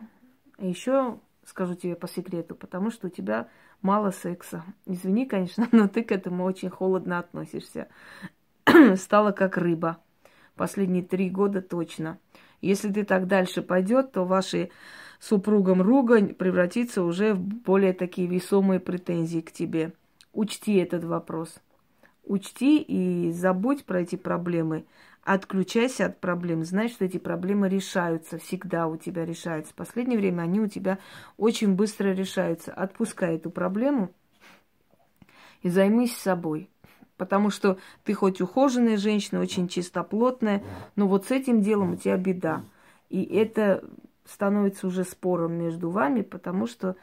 А 0.58 0.64
еще 0.64 1.20
скажу 1.46 1.74
тебе 1.74 1.96
по 1.96 2.08
секрету, 2.08 2.54
потому 2.54 2.90
что 2.90 3.08
у 3.08 3.10
тебя 3.10 3.48
мало 3.80 4.10
секса. 4.10 4.64
Извини, 4.86 5.26
конечно, 5.26 5.68
но 5.72 5.88
ты 5.88 6.02
к 6.02 6.12
этому 6.12 6.44
очень 6.44 6.70
холодно 6.70 7.18
относишься. 7.18 7.88
Стала 8.96 9.32
как 9.32 9.56
рыба. 9.56 9.98
Последние 10.56 11.02
три 11.02 11.30
года 11.30 11.62
точно. 11.62 12.18
Если 12.60 12.92
ты 12.92 13.04
так 13.04 13.26
дальше 13.26 13.62
пойдет, 13.62 14.12
то 14.12 14.24
ваши 14.24 14.70
супругом 15.18 15.82
ругань 15.82 16.34
превратится 16.34 17.02
уже 17.02 17.34
в 17.34 17.40
более 17.40 17.92
такие 17.92 18.28
весомые 18.28 18.80
претензии 18.80 19.40
к 19.40 19.52
тебе. 19.52 19.92
Учти 20.32 20.76
этот 20.76 21.04
вопрос. 21.04 21.60
Учти 22.24 22.80
и 22.80 23.32
забудь 23.32 23.84
про 23.84 24.02
эти 24.02 24.16
проблемы. 24.16 24.84
Отключайся 25.24 26.06
от 26.06 26.20
проблем. 26.20 26.64
Знай, 26.64 26.88
что 26.88 27.04
эти 27.04 27.18
проблемы 27.18 27.68
решаются. 27.68 28.38
Всегда 28.38 28.88
у 28.88 28.96
тебя 28.96 29.24
решаются. 29.24 29.72
В 29.72 29.76
последнее 29.76 30.18
время 30.18 30.42
они 30.42 30.60
у 30.60 30.66
тебя 30.66 30.98
очень 31.36 31.74
быстро 31.74 32.08
решаются. 32.12 32.72
Отпускай 32.72 33.36
эту 33.36 33.50
проблему 33.50 34.10
и 35.62 35.68
займись 35.68 36.16
собой. 36.16 36.68
Потому 37.16 37.50
что 37.50 37.78
ты 38.02 38.14
хоть 38.14 38.40
ухоженная 38.40 38.96
женщина, 38.96 39.40
очень 39.40 39.68
чистоплотная, 39.68 40.64
но 40.96 41.06
вот 41.06 41.26
с 41.26 41.30
этим 41.30 41.60
делом 41.60 41.92
у 41.92 41.96
тебя 41.96 42.16
беда. 42.16 42.64
И 43.08 43.22
это 43.22 43.84
становится 44.24 44.88
уже 44.88 45.04
спором 45.04 45.52
между 45.52 45.88
вами, 45.90 46.22
потому 46.22 46.66
что 46.66 46.96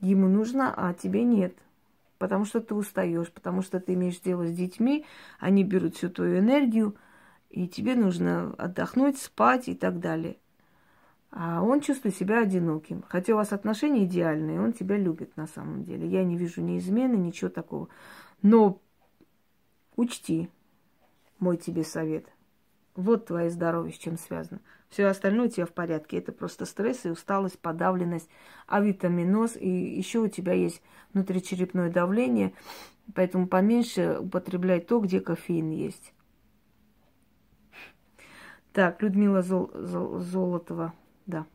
ему 0.00 0.28
нужно, 0.28 0.74
а 0.76 0.92
тебе 0.92 1.22
нет. 1.22 1.54
Потому 2.18 2.44
что 2.44 2.60
ты 2.60 2.74
устаешь, 2.74 3.30
потому 3.30 3.62
что 3.62 3.80
ты 3.80 3.94
имеешь 3.94 4.20
дело 4.20 4.46
с 4.46 4.52
детьми, 4.52 5.06
они 5.38 5.64
берут 5.64 5.96
всю 5.96 6.10
твою 6.10 6.40
энергию, 6.40 6.94
и 7.54 7.68
тебе 7.68 7.94
нужно 7.94 8.52
отдохнуть, 8.58 9.16
спать 9.16 9.68
и 9.68 9.74
так 9.74 10.00
далее. 10.00 10.38
А 11.30 11.62
он 11.62 11.80
чувствует 11.80 12.16
себя 12.16 12.40
одиноким. 12.40 13.04
Хотя 13.08 13.32
у 13.32 13.36
вас 13.36 13.52
отношения 13.52 14.04
идеальные, 14.04 14.60
он 14.60 14.72
тебя 14.72 14.96
любит 14.96 15.36
на 15.36 15.46
самом 15.46 15.84
деле. 15.84 16.08
Я 16.08 16.24
не 16.24 16.36
вижу 16.36 16.62
ни 16.62 16.78
измены, 16.78 17.14
ничего 17.14 17.50
такого. 17.50 17.88
Но 18.42 18.80
учти 19.94 20.50
мой 21.38 21.56
тебе 21.56 21.84
совет. 21.84 22.26
Вот 22.96 23.26
твое 23.26 23.50
здоровье 23.50 23.92
с 23.92 23.98
чем 23.98 24.18
связано. 24.18 24.60
Все 24.88 25.06
остальное 25.06 25.46
у 25.46 25.50
тебя 25.50 25.66
в 25.66 25.72
порядке. 25.72 26.18
Это 26.18 26.32
просто 26.32 26.66
стресс 26.66 27.04
и 27.04 27.10
усталость, 27.10 27.60
подавленность, 27.60 28.28
авитаминоз. 28.66 29.56
И 29.56 29.68
еще 29.68 30.20
у 30.20 30.28
тебя 30.28 30.54
есть 30.54 30.82
внутричерепное 31.12 31.88
давление. 31.88 32.52
Поэтому 33.14 33.46
поменьше 33.46 34.18
употребляй 34.18 34.80
то, 34.80 34.98
где 34.98 35.20
кофеин 35.20 35.70
есть. 35.70 36.13
Так, 38.74 39.00
Людмила 39.02 39.40
Зол, 39.40 39.70
Зол, 39.72 40.18
Золотова, 40.18 40.94
да. 41.26 41.46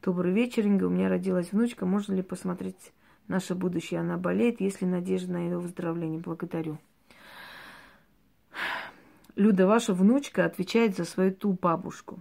Добрый 0.00 0.32
вечер, 0.32 0.64
Инга. 0.64 0.84
У 0.84 0.88
меня 0.88 1.08
родилась 1.08 1.50
внучка. 1.50 1.86
Можно 1.86 2.14
ли 2.14 2.22
посмотреть 2.22 2.92
наше 3.26 3.56
будущее? 3.56 3.98
Она 3.98 4.16
болеет. 4.16 4.60
Есть 4.60 4.80
ли 4.80 4.86
надежда 4.86 5.32
на 5.32 5.38
ее 5.38 5.58
выздоровление? 5.58 6.20
Благодарю. 6.20 6.78
Люда, 9.34 9.66
ваша 9.66 9.92
внучка 9.92 10.44
отвечает 10.44 10.96
за 10.96 11.04
свою 11.04 11.34
ту 11.34 11.58
бабушку. 11.60 12.20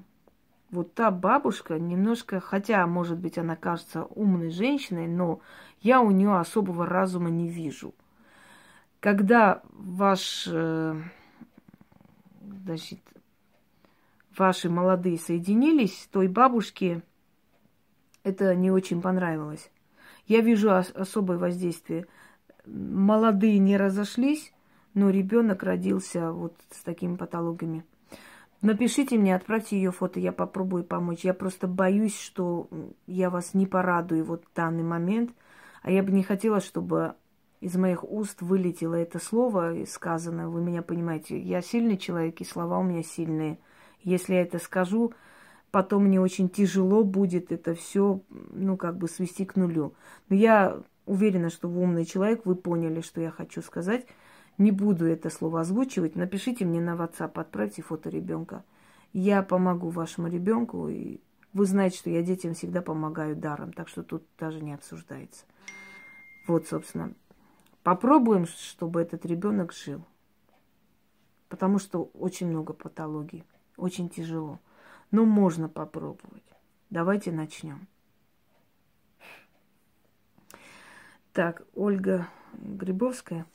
Вот 0.71 0.95
та 0.95 1.11
бабушка 1.11 1.77
немножко, 1.77 2.39
хотя, 2.39 2.87
может 2.87 3.19
быть, 3.19 3.37
она 3.37 3.55
кажется 3.55 4.05
умной 4.05 4.49
женщиной, 4.49 5.07
но 5.07 5.39
я 5.81 6.01
у 6.01 6.09
нее 6.09 6.35
особого 6.35 6.87
разума 6.87 7.29
не 7.29 7.47
вижу. 7.47 7.93
Когда 8.99 9.61
ваш, 9.71 10.47
э, 10.51 10.99
значит, 12.41 12.99
ваши 14.37 14.69
молодые 14.69 15.17
соединились, 15.17 16.07
той 16.11 16.27
бабушке 16.27 17.03
это 18.23 18.55
не 18.55 18.71
очень 18.71 19.01
понравилось. 19.01 19.71
Я 20.25 20.41
вижу 20.41 20.71
ос- 20.71 20.91
особое 20.95 21.37
воздействие. 21.37 22.07
Молодые 22.65 23.59
не 23.59 23.77
разошлись, 23.77 24.51
но 24.95 25.11
ребенок 25.11 25.61
родился 25.61 26.31
вот 26.31 26.55
с 26.71 26.81
такими 26.81 27.15
патологиями. 27.15 27.85
Напишите 28.61 29.19
мне, 29.19 29.35
отправьте 29.35 29.77
ее 29.77 29.91
фото, 29.91 30.19
я 30.19 30.31
попробую 30.31 30.83
помочь. 30.83 31.23
Я 31.23 31.35
просто 31.35 31.67
боюсь, 31.67 32.19
что 32.19 32.67
я 33.05 33.29
вас 33.29 33.53
не 33.53 33.67
порадую 33.67 34.25
вот 34.25 34.43
в 34.45 34.55
данный 34.55 34.83
момент. 34.83 35.31
А 35.83 35.91
я 35.91 36.01
бы 36.01 36.11
не 36.11 36.23
хотела, 36.23 36.61
чтобы 36.61 37.13
из 37.61 37.75
моих 37.75 38.03
уст 38.03 38.41
вылетело 38.41 38.95
это 38.95 39.19
слово 39.19 39.85
сказанное. 39.85 40.47
Вы 40.47 40.61
меня 40.61 40.81
понимаете. 40.81 41.39
Я 41.39 41.61
сильный 41.61 41.97
человек, 41.97 42.41
и 42.41 42.45
слова 42.45 42.79
у 42.79 42.83
меня 42.83 43.03
сильные. 43.03 43.59
Если 44.05 44.35
я 44.35 44.43
это 44.43 44.59
скажу, 44.59 45.13
потом 45.71 46.05
мне 46.05 46.21
очень 46.21 46.47
тяжело 46.47 47.03
будет 47.03 47.51
это 47.51 47.73
все, 47.73 48.21
ну, 48.29 48.77
как 48.77 48.97
бы 48.97 49.09
свести 49.09 49.45
к 49.45 49.55
нулю. 49.55 49.95
Но 50.29 50.35
я 50.35 50.81
уверена, 51.05 51.49
что 51.49 51.67
вы 51.67 51.81
умный 51.81 52.05
человек, 52.05 52.45
вы 52.45 52.55
поняли, 52.55 53.01
что 53.01 53.19
я 53.19 53.31
хочу 53.31 53.63
сказать. 53.63 54.05
Не 54.59 54.71
буду 54.71 55.05
это 55.05 55.31
слово 55.31 55.61
озвучивать. 55.61 56.15
Напишите 56.15 56.65
мне 56.65 56.79
на 56.79 56.91
WhatsApp, 56.95 57.31
отправьте 57.33 57.81
фото 57.81 58.09
ребенка. 58.09 58.63
Я 59.11 59.41
помогу 59.41 59.89
вашему 59.89 60.27
ребенку, 60.27 60.87
и 60.87 61.19
вы 61.53 61.65
знаете, 61.65 61.97
что 61.97 62.11
я 62.11 62.21
детям 62.21 62.53
всегда 62.53 62.83
помогаю 62.83 63.35
даром, 63.35 63.73
так 63.73 63.87
что 63.87 64.03
тут 64.03 64.23
даже 64.37 64.61
не 64.61 64.73
обсуждается. 64.73 65.45
Вот, 66.47 66.67
собственно. 66.67 67.13
Попробуем, 67.81 68.45
чтобы 68.45 69.01
этот 69.01 69.25
ребенок 69.25 69.73
жил. 69.73 70.05
Потому 71.49 71.79
что 71.79 72.03
очень 72.13 72.47
много 72.47 72.73
патологий. 72.73 73.43
Очень 73.77 74.09
тяжело. 74.09 74.59
Но 75.11 75.25
можно 75.25 75.69
попробовать. 75.69 76.43
Давайте 76.89 77.31
начнем. 77.31 77.87
Так, 81.33 81.63
Ольга 81.75 82.29
Грибовская. 82.53 83.45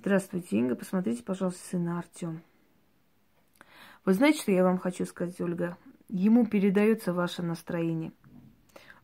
Здравствуйте, 0.00 0.56
Инга. 0.58 0.76
Посмотрите, 0.76 1.22
пожалуйста, 1.24 1.66
сына 1.68 1.98
Артем. 1.98 2.42
Вы 4.04 4.14
знаете, 4.14 4.40
что 4.40 4.52
я 4.52 4.62
вам 4.62 4.78
хочу 4.78 5.04
сказать, 5.04 5.40
Ольга? 5.40 5.76
Ему 6.08 6.46
передается 6.46 7.12
ваше 7.12 7.42
настроение. 7.42 8.12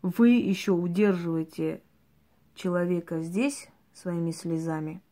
Вы 0.02 0.30
еще 0.30 0.72
удерживаете 0.72 1.82
человека 2.54 3.20
здесь 3.20 3.68
своими 3.92 4.30
слезами. 4.30 5.02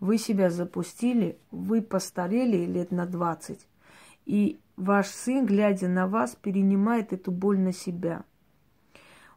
Вы 0.00 0.18
себя 0.18 0.50
запустили, 0.50 1.38
вы 1.50 1.82
постарели 1.82 2.64
лет 2.64 2.90
на 2.90 3.06
20. 3.06 3.68
И 4.26 4.60
ваш 4.76 5.08
сын, 5.08 5.46
глядя 5.46 5.88
на 5.88 6.06
вас, 6.06 6.36
перенимает 6.36 7.12
эту 7.12 7.30
боль 7.30 7.58
на 7.58 7.72
себя. 7.72 8.24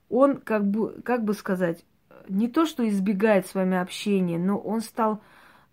Он, 0.10 0.38
как 0.38 0.70
бы, 0.70 1.02
как 1.04 1.24
бы 1.24 1.34
сказать, 1.34 1.86
не 2.30 2.48
то 2.48 2.66
что 2.66 2.88
избегает 2.88 3.48
с 3.48 3.56
вами 3.56 3.78
общения, 3.78 4.38
но 4.38 4.58
он 4.58 4.82
стал 4.82 5.22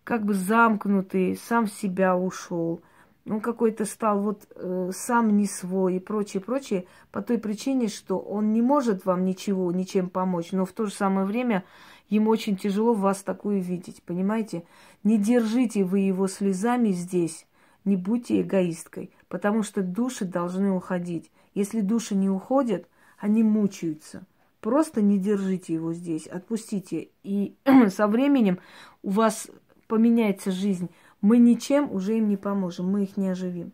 как 0.04 0.24
бы 0.24 0.34
замкнутый, 0.34 1.36
сам 1.36 1.66
в 1.66 1.72
себя 1.72 2.16
ушел. 2.16 2.82
Он 3.24 3.40
какой-то 3.40 3.84
стал 3.84 4.20
вот 4.20 4.48
э, 4.56 4.90
сам 4.92 5.36
не 5.36 5.46
свой 5.46 5.96
и 5.96 6.00
прочее, 6.00 6.42
прочее, 6.42 6.86
по 7.12 7.22
той 7.22 7.38
причине, 7.38 7.86
что 7.86 8.18
он 8.18 8.52
не 8.52 8.62
может 8.62 9.04
вам 9.04 9.24
ничего, 9.24 9.70
ничем 9.70 10.10
помочь, 10.10 10.50
но 10.50 10.64
в 10.64 10.72
то 10.72 10.86
же 10.86 10.92
самое 10.92 11.24
время 11.24 11.62
ему 12.08 12.30
очень 12.30 12.56
тяжело 12.56 12.94
вас 12.94 13.22
такую 13.22 13.60
видеть, 13.60 14.02
понимаете? 14.02 14.64
Не 15.04 15.18
держите 15.18 15.84
вы 15.84 16.00
его 16.00 16.26
слезами 16.26 16.90
здесь, 16.90 17.46
не 17.84 17.96
будьте 17.96 18.40
эгоисткой, 18.40 19.10
потому 19.28 19.62
что 19.62 19.82
души 19.82 20.24
должны 20.24 20.70
уходить. 20.70 21.30
Если 21.54 21.80
души 21.80 22.14
не 22.14 22.30
уходят, 22.30 22.88
они 23.18 23.42
мучаются. 23.42 24.26
Просто 24.60 25.02
не 25.02 25.18
держите 25.18 25.74
его 25.74 25.92
здесь, 25.92 26.26
отпустите. 26.26 27.08
И 27.22 27.56
со 27.88 28.06
временем 28.06 28.60
у 29.02 29.10
вас 29.10 29.48
поменяется 29.88 30.50
жизнь, 30.50 30.88
мы 31.20 31.38
ничем 31.38 31.92
уже 31.92 32.18
им 32.18 32.28
не 32.28 32.36
поможем, 32.36 32.90
мы 32.90 33.04
их 33.04 33.16
не 33.16 33.28
оживим. 33.28 33.72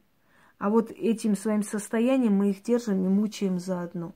А 0.58 0.70
вот 0.70 0.90
этим 0.90 1.36
своим 1.36 1.62
состоянием 1.62 2.34
мы 2.34 2.50
их 2.50 2.62
держим 2.62 3.04
и 3.04 3.08
мучаем 3.08 3.58
заодно. 3.58 4.12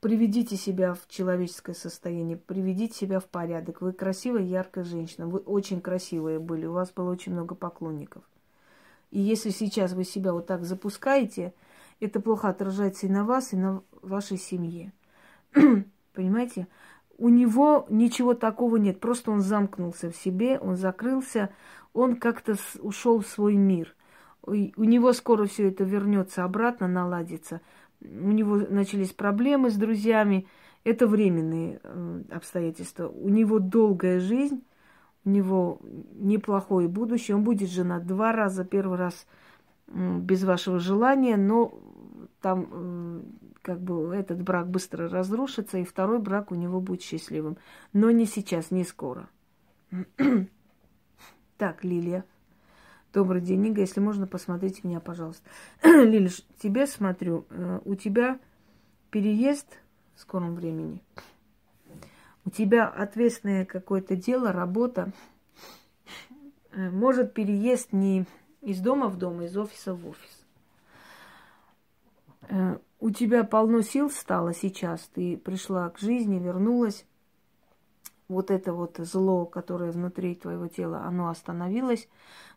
Приведите 0.00 0.56
себя 0.56 0.94
в 0.94 1.06
человеческое 1.08 1.74
состояние, 1.74 2.38
приведите 2.38 2.94
себя 2.94 3.20
в 3.20 3.26
порядок. 3.26 3.82
Вы 3.82 3.92
красивая, 3.92 4.42
яркая 4.42 4.84
женщина, 4.84 5.26
вы 5.26 5.40
очень 5.40 5.82
красивые 5.82 6.38
были, 6.38 6.64
у 6.64 6.72
вас 6.72 6.90
было 6.90 7.10
очень 7.10 7.32
много 7.32 7.54
поклонников. 7.54 8.22
И 9.10 9.20
если 9.20 9.50
сейчас 9.50 9.92
вы 9.92 10.04
себя 10.04 10.32
вот 10.32 10.46
так 10.46 10.64
запускаете, 10.64 11.54
это 12.00 12.20
плохо 12.20 12.48
отражается 12.48 13.06
и 13.06 13.10
на 13.10 13.24
вас, 13.24 13.52
и 13.52 13.56
на 13.56 13.82
вашей 14.02 14.38
семье. 14.38 14.92
Понимаете? 16.14 16.68
у 17.20 17.28
него 17.28 17.86
ничего 17.90 18.32
такого 18.32 18.76
нет, 18.76 18.98
просто 18.98 19.30
он 19.30 19.42
замкнулся 19.42 20.10
в 20.10 20.16
себе, 20.16 20.58
он 20.58 20.76
закрылся, 20.76 21.50
он 21.92 22.16
как-то 22.16 22.56
ушел 22.80 23.20
в 23.20 23.26
свой 23.26 23.56
мир. 23.56 23.94
У 24.42 24.54
него 24.54 25.12
скоро 25.12 25.44
все 25.44 25.68
это 25.68 25.84
вернется 25.84 26.44
обратно, 26.44 26.88
наладится. 26.88 27.60
У 28.00 28.30
него 28.30 28.56
начались 28.56 29.12
проблемы 29.12 29.68
с 29.70 29.74
друзьями. 29.74 30.46
Это 30.82 31.06
временные 31.06 31.80
э, 31.82 32.22
обстоятельства. 32.30 33.08
У 33.08 33.28
него 33.28 33.58
долгая 33.58 34.18
жизнь, 34.18 34.64
у 35.24 35.30
него 35.30 35.80
неплохое 36.14 36.88
будущее. 36.88 37.36
Он 37.36 37.44
будет 37.44 37.70
женат 37.70 38.06
два 38.06 38.32
раза. 38.32 38.64
Первый 38.64 38.98
раз 38.98 39.26
без 39.86 40.44
вашего 40.44 40.78
желания, 40.78 41.36
но 41.36 41.74
там 42.40 43.24
как 43.62 43.80
бы 43.80 44.14
этот 44.14 44.42
брак 44.42 44.68
быстро 44.68 45.08
разрушится, 45.08 45.78
и 45.78 45.84
второй 45.84 46.18
брак 46.18 46.50
у 46.50 46.54
него 46.54 46.80
будет 46.80 47.02
счастливым. 47.02 47.58
Но 47.92 48.10
не 48.10 48.26
сейчас, 48.26 48.70
не 48.70 48.84
скоро. 48.84 49.28
так, 51.58 51.84
Лилия. 51.84 52.24
Добрый 53.12 53.40
день, 53.40 53.66
Ига. 53.66 53.80
Если 53.80 54.00
можно, 54.00 54.26
посмотрите 54.26 54.80
меня, 54.84 55.00
пожалуйста. 55.00 55.48
Лилия, 55.82 56.30
тебе 56.62 56.86
смотрю. 56.86 57.44
Э, 57.50 57.80
у 57.84 57.96
тебя 57.96 58.38
переезд 59.10 59.66
в 60.14 60.20
скором 60.20 60.54
времени. 60.54 61.02
У 62.44 62.50
тебя 62.50 62.88
ответственное 62.88 63.64
какое-то 63.64 64.16
дело, 64.16 64.52
работа. 64.52 65.12
Э, 66.72 66.90
может, 66.90 67.34
переезд 67.34 67.92
не 67.92 68.26
из 68.60 68.80
дома 68.80 69.08
в 69.08 69.18
дом, 69.18 69.40
а 69.40 69.44
из 69.44 69.56
офиса 69.56 69.94
в 69.94 70.06
офис 70.08 70.40
э, 72.50 72.78
у 73.00 73.10
тебя 73.10 73.44
полно 73.44 73.80
сил 73.82 74.10
стало 74.10 74.52
сейчас, 74.52 75.08
ты 75.14 75.36
пришла 75.36 75.88
к 75.90 75.98
жизни, 75.98 76.38
вернулась, 76.38 77.06
вот 78.28 78.50
это 78.50 78.72
вот 78.72 78.98
зло, 78.98 79.46
которое 79.46 79.90
внутри 79.90 80.34
твоего 80.34 80.68
тела, 80.68 81.04
оно 81.04 81.28
остановилось, 81.28 82.08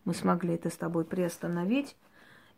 мы 0.05 0.13
смогли 0.13 0.55
это 0.55 0.69
с 0.69 0.75
тобой 0.75 1.05
приостановить 1.05 1.95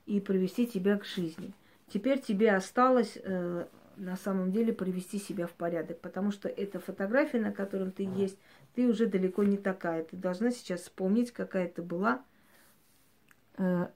и 0.06 0.20
привести 0.20 0.68
тебя 0.68 0.98
к 0.98 1.06
жизни. 1.06 1.54
Теперь 1.88 2.20
тебе 2.20 2.56
осталось 2.56 3.18
э, 3.22 3.68
на 3.98 4.16
самом 4.16 4.52
деле 4.52 4.74
привести 4.74 5.20
себя 5.20 5.48
в 5.48 5.52
порядок, 5.52 6.00
потому 6.02 6.32
что 6.32 6.50
эта 6.50 6.80
фотография, 6.80 7.40
на 7.40 7.52
которой 7.52 7.92
ты 7.92 8.04
есть, 8.04 8.38
ты 8.74 8.88
уже 8.88 9.06
далеко 9.06 9.44
не 9.44 9.58
такая. 9.58 10.04
Ты 10.04 10.18
должна 10.18 10.52
сейчас 10.52 10.82
вспомнить, 10.82 11.32
какая 11.32 11.68
ты 11.68 11.82
была, 11.82 12.22
э, 13.58 13.88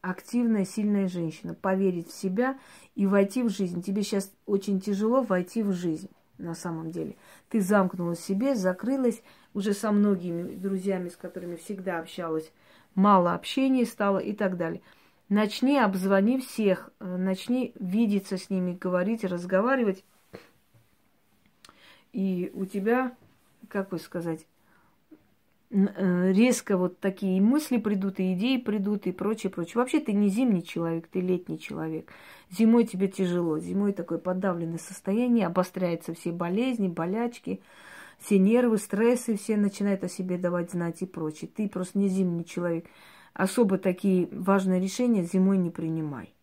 активная, 0.00 0.64
сильная 0.64 1.08
женщина, 1.08 1.54
поверить 1.54 2.08
в 2.08 2.14
себя 2.14 2.58
и 2.94 3.06
войти 3.06 3.42
в 3.42 3.50
жизнь. 3.50 3.82
Тебе 3.82 4.02
сейчас 4.02 4.32
очень 4.46 4.80
тяжело 4.80 5.22
войти 5.22 5.62
в 5.62 5.72
жизнь 5.72 6.10
на 6.38 6.54
самом 6.54 6.90
деле. 6.92 7.16
Ты 7.48 7.60
замкнулась 7.60 8.20
в 8.20 8.24
себе, 8.24 8.54
закрылась 8.54 9.22
уже 9.54 9.74
со 9.74 9.90
многими 9.90 10.54
друзьями, 10.54 11.08
с 11.08 11.16
которыми 11.16 11.56
всегда 11.56 11.98
общалась, 11.98 12.52
мало 12.94 13.34
общения 13.34 13.84
стало 13.84 14.18
и 14.18 14.32
так 14.32 14.56
далее. 14.56 14.82
Начни, 15.28 15.78
обзвони 15.78 16.38
всех, 16.38 16.90
э, 17.00 17.16
начни 17.16 17.72
видеться 17.78 18.38
с 18.38 18.50
ними, 18.50 18.72
говорить, 18.72 19.24
разговаривать. 19.24 20.04
И 22.12 22.50
у 22.54 22.64
тебя, 22.64 23.14
как 23.68 23.90
бы 23.90 23.98
сказать, 23.98 24.46
Э, 25.70 26.32
резко 26.32 26.78
вот 26.78 26.98
такие 26.98 27.42
мысли 27.42 27.76
придут, 27.76 28.20
и 28.20 28.32
идеи 28.32 28.56
придут, 28.56 29.06
и 29.06 29.12
прочее, 29.12 29.50
прочее. 29.50 29.74
Вообще 29.76 30.00
ты 30.00 30.14
не 30.14 30.28
зимний 30.28 30.64
человек, 30.64 31.08
ты 31.08 31.20
летний 31.20 31.58
человек. 31.58 32.10
Зимой 32.50 32.84
тебе 32.84 33.06
тяжело, 33.08 33.58
зимой 33.58 33.92
такое 33.92 34.18
подавленное 34.18 34.78
состояние, 34.78 35.46
обостряются 35.46 36.14
все 36.14 36.32
болезни, 36.32 36.88
болячки, 36.88 37.60
все 38.18 38.38
нервы, 38.38 38.78
стрессы, 38.78 39.36
все 39.36 39.58
начинают 39.58 40.04
о 40.04 40.08
себе 40.08 40.38
давать 40.38 40.70
знать 40.70 41.02
и 41.02 41.06
прочее. 41.06 41.50
Ты 41.54 41.68
просто 41.68 41.98
не 41.98 42.08
зимний 42.08 42.46
человек. 42.46 42.86
Особо 43.38 43.78
такие 43.78 44.28
важные 44.32 44.80
решения 44.80 45.22
зимой 45.22 45.58
не 45.58 45.70
принимай. 45.70 46.34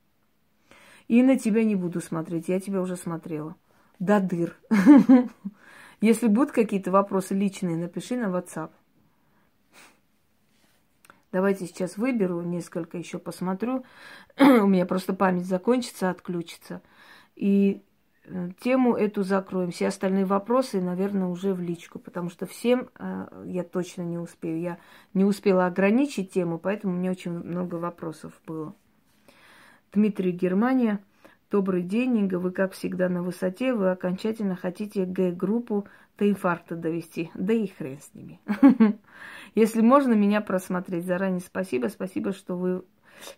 И 1.09 1.21
на 1.23 1.37
тебя 1.37 1.65
не 1.65 1.75
буду 1.75 1.99
смотреть, 1.99 2.47
я 2.47 2.61
тебя 2.61 2.81
уже 2.81 2.95
смотрела. 2.95 3.57
До 3.99 4.21
дыр. 4.21 4.55
Если 5.99 6.27
будут 6.27 6.53
какие-то 6.53 6.91
вопросы 6.91 7.33
личные, 7.33 7.75
напиши 7.75 8.15
на 8.15 8.27
WhatsApp. 8.27 8.71
Давайте 11.33 11.65
сейчас 11.65 11.97
выберу 11.97 12.41
несколько, 12.43 12.97
еще 12.97 13.19
посмотрю. 13.19 13.83
У 14.39 14.65
меня 14.65 14.85
просто 14.85 15.13
память 15.13 15.47
закончится, 15.47 16.09
отключится. 16.09 16.81
И 17.35 17.83
тему 18.59 18.95
эту 18.95 19.23
закроем. 19.23 19.71
Все 19.71 19.87
остальные 19.87 20.25
вопросы, 20.25 20.81
наверное, 20.81 21.27
уже 21.27 21.53
в 21.53 21.61
личку, 21.61 21.99
потому 21.99 22.29
что 22.29 22.45
всем 22.45 22.89
э, 22.97 23.43
я 23.45 23.63
точно 23.63 24.01
не 24.01 24.17
успею. 24.17 24.59
Я 24.59 24.77
не 25.13 25.25
успела 25.25 25.65
ограничить 25.65 26.31
тему, 26.31 26.57
поэтому 26.57 26.95
меня 26.95 27.11
очень 27.11 27.31
много 27.31 27.75
вопросов 27.75 28.33
было. 28.45 28.73
Дмитрий 29.93 30.31
Германия. 30.31 30.99
Добрый 31.51 31.83
день, 31.83 32.17
Инга. 32.17 32.39
Вы, 32.39 32.51
как 32.51 32.73
всегда, 32.73 33.07
на 33.07 33.23
высоте. 33.23 33.73
Вы 33.73 33.91
окончательно 33.91 34.55
хотите 34.55 35.05
Г-группу 35.05 35.87
до 36.17 36.29
инфаркта 36.29 36.75
довести. 36.75 37.31
Да 37.33 37.53
и 37.53 37.67
хрен 37.67 37.99
с 37.99 38.13
ними. 38.13 38.39
Если 39.55 39.81
можно 39.81 40.13
меня 40.13 40.41
просмотреть, 40.41 41.05
заранее 41.05 41.41
спасибо. 41.41 41.87
Спасибо, 41.87 42.33
что 42.33 42.57
вы 42.57 42.83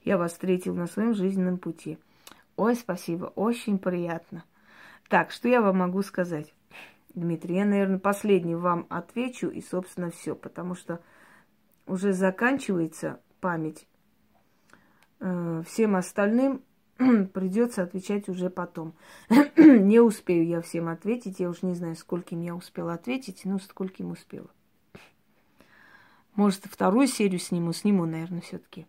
я 0.03 0.17
вас 0.17 0.31
встретил 0.31 0.75
на 0.75 0.87
своем 0.87 1.13
жизненном 1.13 1.57
пути. 1.57 1.97
Ой, 2.55 2.75
спасибо, 2.75 3.25
очень 3.25 3.77
приятно. 3.77 4.43
Так, 5.09 5.31
что 5.31 5.47
я 5.47 5.61
вам 5.61 5.77
могу 5.77 6.01
сказать? 6.01 6.53
Дмитрий, 7.13 7.55
я, 7.55 7.65
наверное, 7.65 7.99
последний 7.99 8.55
вам 8.55 8.85
отвечу 8.89 9.49
и, 9.49 9.61
собственно, 9.61 10.11
все, 10.11 10.35
потому 10.35 10.75
что 10.75 11.01
уже 11.87 12.13
заканчивается 12.13 13.19
память. 13.39 13.87
Э, 15.19 15.63
всем 15.65 15.95
остальным 15.95 16.61
придется 16.97 17.83
отвечать 17.83 18.29
уже 18.29 18.49
потом. 18.49 18.93
не 19.57 19.99
успею 19.99 20.45
я 20.45 20.61
всем 20.61 20.89
ответить. 20.89 21.39
Я 21.39 21.49
уже 21.49 21.65
не 21.65 21.73
знаю, 21.73 21.95
скольким 21.95 22.41
я 22.41 22.55
успела 22.55 22.93
ответить, 22.93 23.45
но 23.45 23.57
скольким 23.59 24.11
успела. 24.11 24.49
Может, 26.35 26.65
вторую 26.65 27.07
серию 27.07 27.39
сниму, 27.39 27.73
сниму, 27.73 28.05
наверное, 28.05 28.41
все-таки. 28.41 28.85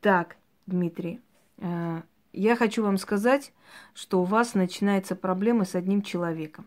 Так, 0.00 0.36
Дмитрий, 0.66 1.20
э, 1.58 2.02
я 2.36 2.56
хочу 2.56 2.82
вам 2.82 2.98
сказать, 2.98 3.52
что 3.94 4.20
у 4.20 4.24
вас 4.24 4.54
начинается 4.54 5.16
проблема 5.16 5.64
с 5.64 5.74
одним 5.74 6.02
человеком. 6.02 6.66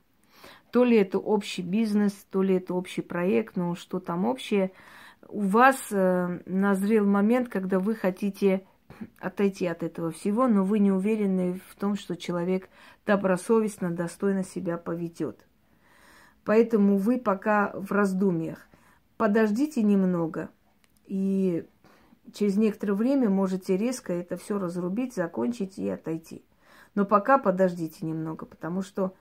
То 0.72 0.84
ли 0.84 0.98
это 0.98 1.18
общий 1.18 1.62
бизнес, 1.62 2.14
то 2.30 2.42
ли 2.42 2.56
это 2.56 2.74
общий 2.74 3.02
проект, 3.02 3.56
ну 3.56 3.76
что 3.76 4.00
там 4.00 4.26
общее. 4.26 4.72
У 5.28 5.42
вас 5.42 5.78
э, 5.92 6.42
назрел 6.46 7.06
момент, 7.06 7.50
когда 7.50 7.80
вы 7.80 7.96
хотите 7.96 8.66
отойти 9.20 9.66
от 9.68 9.84
этого 9.84 10.12
всего, 10.12 10.48
но 10.48 10.64
вы 10.64 10.80
не 10.80 10.92
уверены 10.92 11.62
в 11.70 11.76
том, 11.76 11.96
что 11.96 12.16
человек 12.16 12.70
добросовестно, 13.06 13.92
достойно 13.92 14.44
себя 14.44 14.78
поведет. 14.78 15.48
Поэтому 16.46 16.98
вы 16.98 17.20
пока 17.20 17.72
в 17.74 17.92
раздумьях. 17.92 18.68
Подождите 19.18 19.84
немного, 19.84 20.50
и 21.06 21.66
через 22.34 22.58
некоторое 22.58 22.94
время 22.94 23.30
можете 23.30 23.78
резко 23.78 24.14
это 24.14 24.38
все 24.38 24.58
разрубить, 24.58 25.14
закончить 25.14 25.78
и 25.78 25.90
отойти. 25.90 26.44
Но 26.96 27.06
пока 27.06 27.38
подождите 27.38 28.06
немного, 28.06 28.46
потому 28.46 28.82
что, 28.82 29.14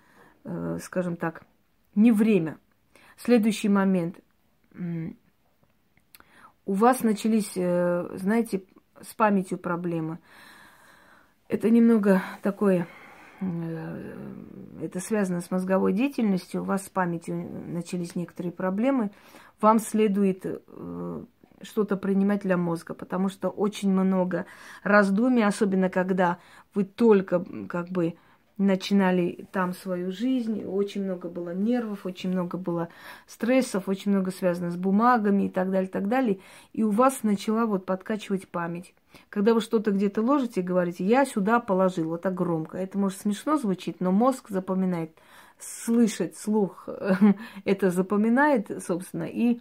э, 0.45 0.79
скажем 0.83 1.17
так, 1.17 1.43
не 1.95 2.13
время. 2.13 2.59
Следующий 3.17 3.69
момент. 3.69 4.21
У 6.65 6.73
вас 6.73 7.03
начались, 7.03 7.53
э, 7.57 8.09
знаете, 8.15 8.63
с 9.01 9.15
памятью 9.15 9.59
проблемы. 9.59 10.19
Это 11.49 11.71
немного 11.71 12.23
такое, 12.43 12.87
э, 13.41 14.15
это 14.83 15.01
связано 15.01 15.41
с 15.41 15.51
мозговой 15.51 15.93
деятельностью, 15.93 16.63
у 16.63 16.65
вас 16.65 16.85
с 16.85 16.91
памятью 16.91 17.37
начались 17.69 18.15
некоторые 18.15 18.53
проблемы. 18.53 19.11
Вам 19.61 19.79
следует 19.79 20.45
э, 20.45 21.25
что-то 21.63 21.97
принимать 21.97 22.43
для 22.43 22.57
мозга, 22.57 22.95
потому 22.95 23.29
что 23.29 23.49
очень 23.49 23.91
много 23.91 24.47
раздумий, 24.83 25.45
особенно 25.45 25.89
когда 25.91 26.39
вы 26.75 26.85
только 26.85 27.45
как 27.69 27.89
бы 27.89 28.15
начинали 28.59 29.47
там 29.53 29.73
свою 29.73 30.11
жизнь, 30.11 30.65
очень 30.65 31.05
много 31.05 31.29
было 31.29 31.55
нервов, 31.55 32.05
очень 32.05 32.31
много 32.31 32.59
было 32.59 32.89
стрессов, 33.27 33.89
очень 33.89 34.11
много 34.11 34.33
связано 34.33 34.71
с 34.71 34.77
бумагами 34.77 35.45
и 35.45 35.49
так 35.49 35.71
далее, 35.71 35.89
так 35.89 36.09
далее. 36.09 36.41
И 36.73 36.83
у 36.83 36.91
вас 36.91 37.23
начала 37.23 37.67
вот 37.67 37.87
подкачивать 37.87 38.49
память. 38.49 38.95
Когда 39.31 39.55
вы 39.55 39.61
что-то 39.61 39.93
где-то 39.93 40.23
ложите 40.23 40.61
и 40.61 40.65
говорите, 40.65 41.05
я 41.05 41.25
сюда 41.25 41.61
положил, 41.61 42.11
вот 42.11 42.23
так 42.23 42.35
громко. 42.35 42.77
Это 42.77 42.99
может 42.99 43.21
смешно 43.21 43.57
звучит, 43.57 44.01
но 44.01 44.13
мозг 44.13 44.49
запоминает, 44.51 45.13
слышать, 45.59 46.37
слух 46.37 46.89
это 47.65 47.91
запоминает, 47.91 48.71
собственно, 48.85 49.25
и 49.25 49.61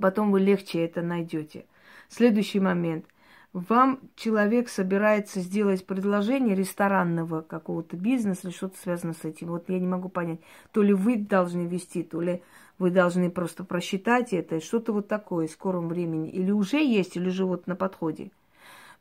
потом 0.00 0.30
вы 0.30 0.40
легче 0.40 0.84
это 0.84 1.02
найдете. 1.02 1.66
Следующий 2.08 2.60
момент. 2.60 3.06
Вам 3.52 4.00
человек 4.16 4.70
собирается 4.70 5.40
сделать 5.40 5.86
предложение 5.86 6.54
ресторанного 6.54 7.42
какого-то 7.42 7.96
бизнеса 7.96 8.40
или 8.44 8.54
что-то 8.54 8.78
связано 8.78 9.12
с 9.12 9.24
этим. 9.24 9.48
Вот 9.48 9.68
я 9.68 9.78
не 9.78 9.86
могу 9.86 10.08
понять, 10.08 10.40
то 10.72 10.82
ли 10.82 10.94
вы 10.94 11.16
должны 11.16 11.66
вести, 11.66 12.02
то 12.02 12.20
ли 12.22 12.42
вы 12.78 12.90
должны 12.90 13.30
просто 13.30 13.64
просчитать 13.64 14.32
это, 14.32 14.60
что-то 14.60 14.94
вот 14.94 15.06
такое 15.08 15.48
в 15.48 15.50
скором 15.50 15.88
времени. 15.88 16.30
Или 16.30 16.50
уже 16.50 16.78
есть, 16.78 17.16
или 17.16 17.28
уже 17.28 17.44
вот 17.44 17.66
на 17.66 17.76
подходе. 17.76 18.30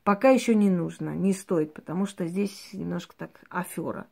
Пока 0.03 0.29
еще 0.29 0.53
не 0.53 0.69
нужно, 0.69 1.15
не 1.15 1.31
стоит, 1.31 1.73
потому 1.73 2.05
что 2.05 2.25
здесь 2.25 2.69
немножко 2.73 3.15
так 3.17 3.41
афера. 3.49 4.07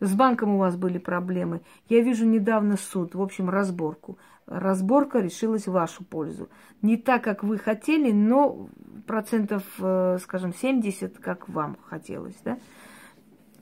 С 0.00 0.14
банком 0.14 0.54
у 0.54 0.58
вас 0.58 0.76
были 0.76 0.96
проблемы. 0.96 1.60
Я 1.90 2.00
вижу 2.00 2.24
недавно 2.24 2.78
суд, 2.78 3.14
в 3.14 3.20
общем, 3.20 3.50
разборку. 3.50 4.16
Разборка 4.50 5.20
решилась 5.20 5.66
в 5.66 5.72
вашу 5.72 6.04
пользу. 6.04 6.50
Не 6.82 6.96
так, 6.96 7.24
как 7.24 7.42
вы 7.42 7.56
хотели, 7.56 8.12
но 8.12 8.68
процентов, 9.06 9.62
э, 9.78 10.18
скажем, 10.20 10.52
70, 10.52 11.18
как 11.18 11.48
вам 11.48 11.78
хотелось, 11.84 12.36
да? 12.44 12.58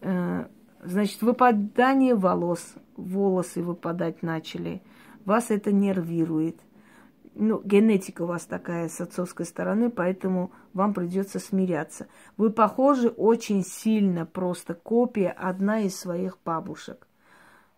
Э, 0.00 0.46
значит, 0.82 1.22
выпадание 1.22 2.14
волос, 2.14 2.74
волосы 2.96 3.62
выпадать 3.62 4.22
начали. 4.22 4.82
Вас 5.24 5.50
это 5.50 5.72
нервирует 5.72 6.60
ну, 7.38 7.62
генетика 7.62 8.22
у 8.22 8.26
вас 8.26 8.46
такая 8.46 8.88
с 8.88 9.00
отцовской 9.00 9.46
стороны, 9.46 9.90
поэтому 9.90 10.50
вам 10.72 10.92
придется 10.92 11.38
смиряться. 11.38 12.08
Вы 12.36 12.50
похожи 12.50 13.08
очень 13.08 13.62
сильно, 13.62 14.26
просто 14.26 14.74
копия 14.74 15.30
одна 15.30 15.80
из 15.80 15.96
своих 15.96 16.38
бабушек. 16.44 17.06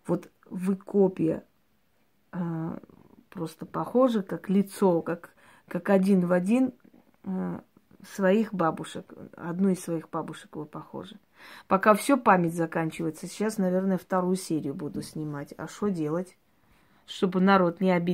Вот 0.07 0.31
вы 0.49 0.77
копия, 0.77 1.45
э, 2.33 2.79
просто 3.31 3.67
похожи, 3.67 4.23
как 4.23 4.49
лицо, 4.49 5.01
как, 5.03 5.31
как 5.69 5.89
один 5.91 6.27
в 6.27 6.33
один 6.33 6.73
э, 7.25 7.61
своих 8.07 8.53
бабушек. 8.53 9.13
Одну 9.37 9.71
из 9.71 9.81
своих 9.83 10.11
бабушек 10.11 10.57
вы 10.57 10.67
похожи. 10.67 11.19
Пока 11.69 11.95
все 11.95 12.17
память 12.17 12.55
заканчивается. 12.55 13.27
Сейчас, 13.27 13.59
наверное, 13.59 13.99
вторую 13.99 14.37
серию 14.37 14.75
буду 14.75 15.03
снимать. 15.03 15.55
А 15.57 15.69
что 15.69 15.89
делать? 15.89 16.37
Чтобы 17.07 17.41
народ 17.41 17.81
не 17.81 17.91
обидел. 17.91 18.01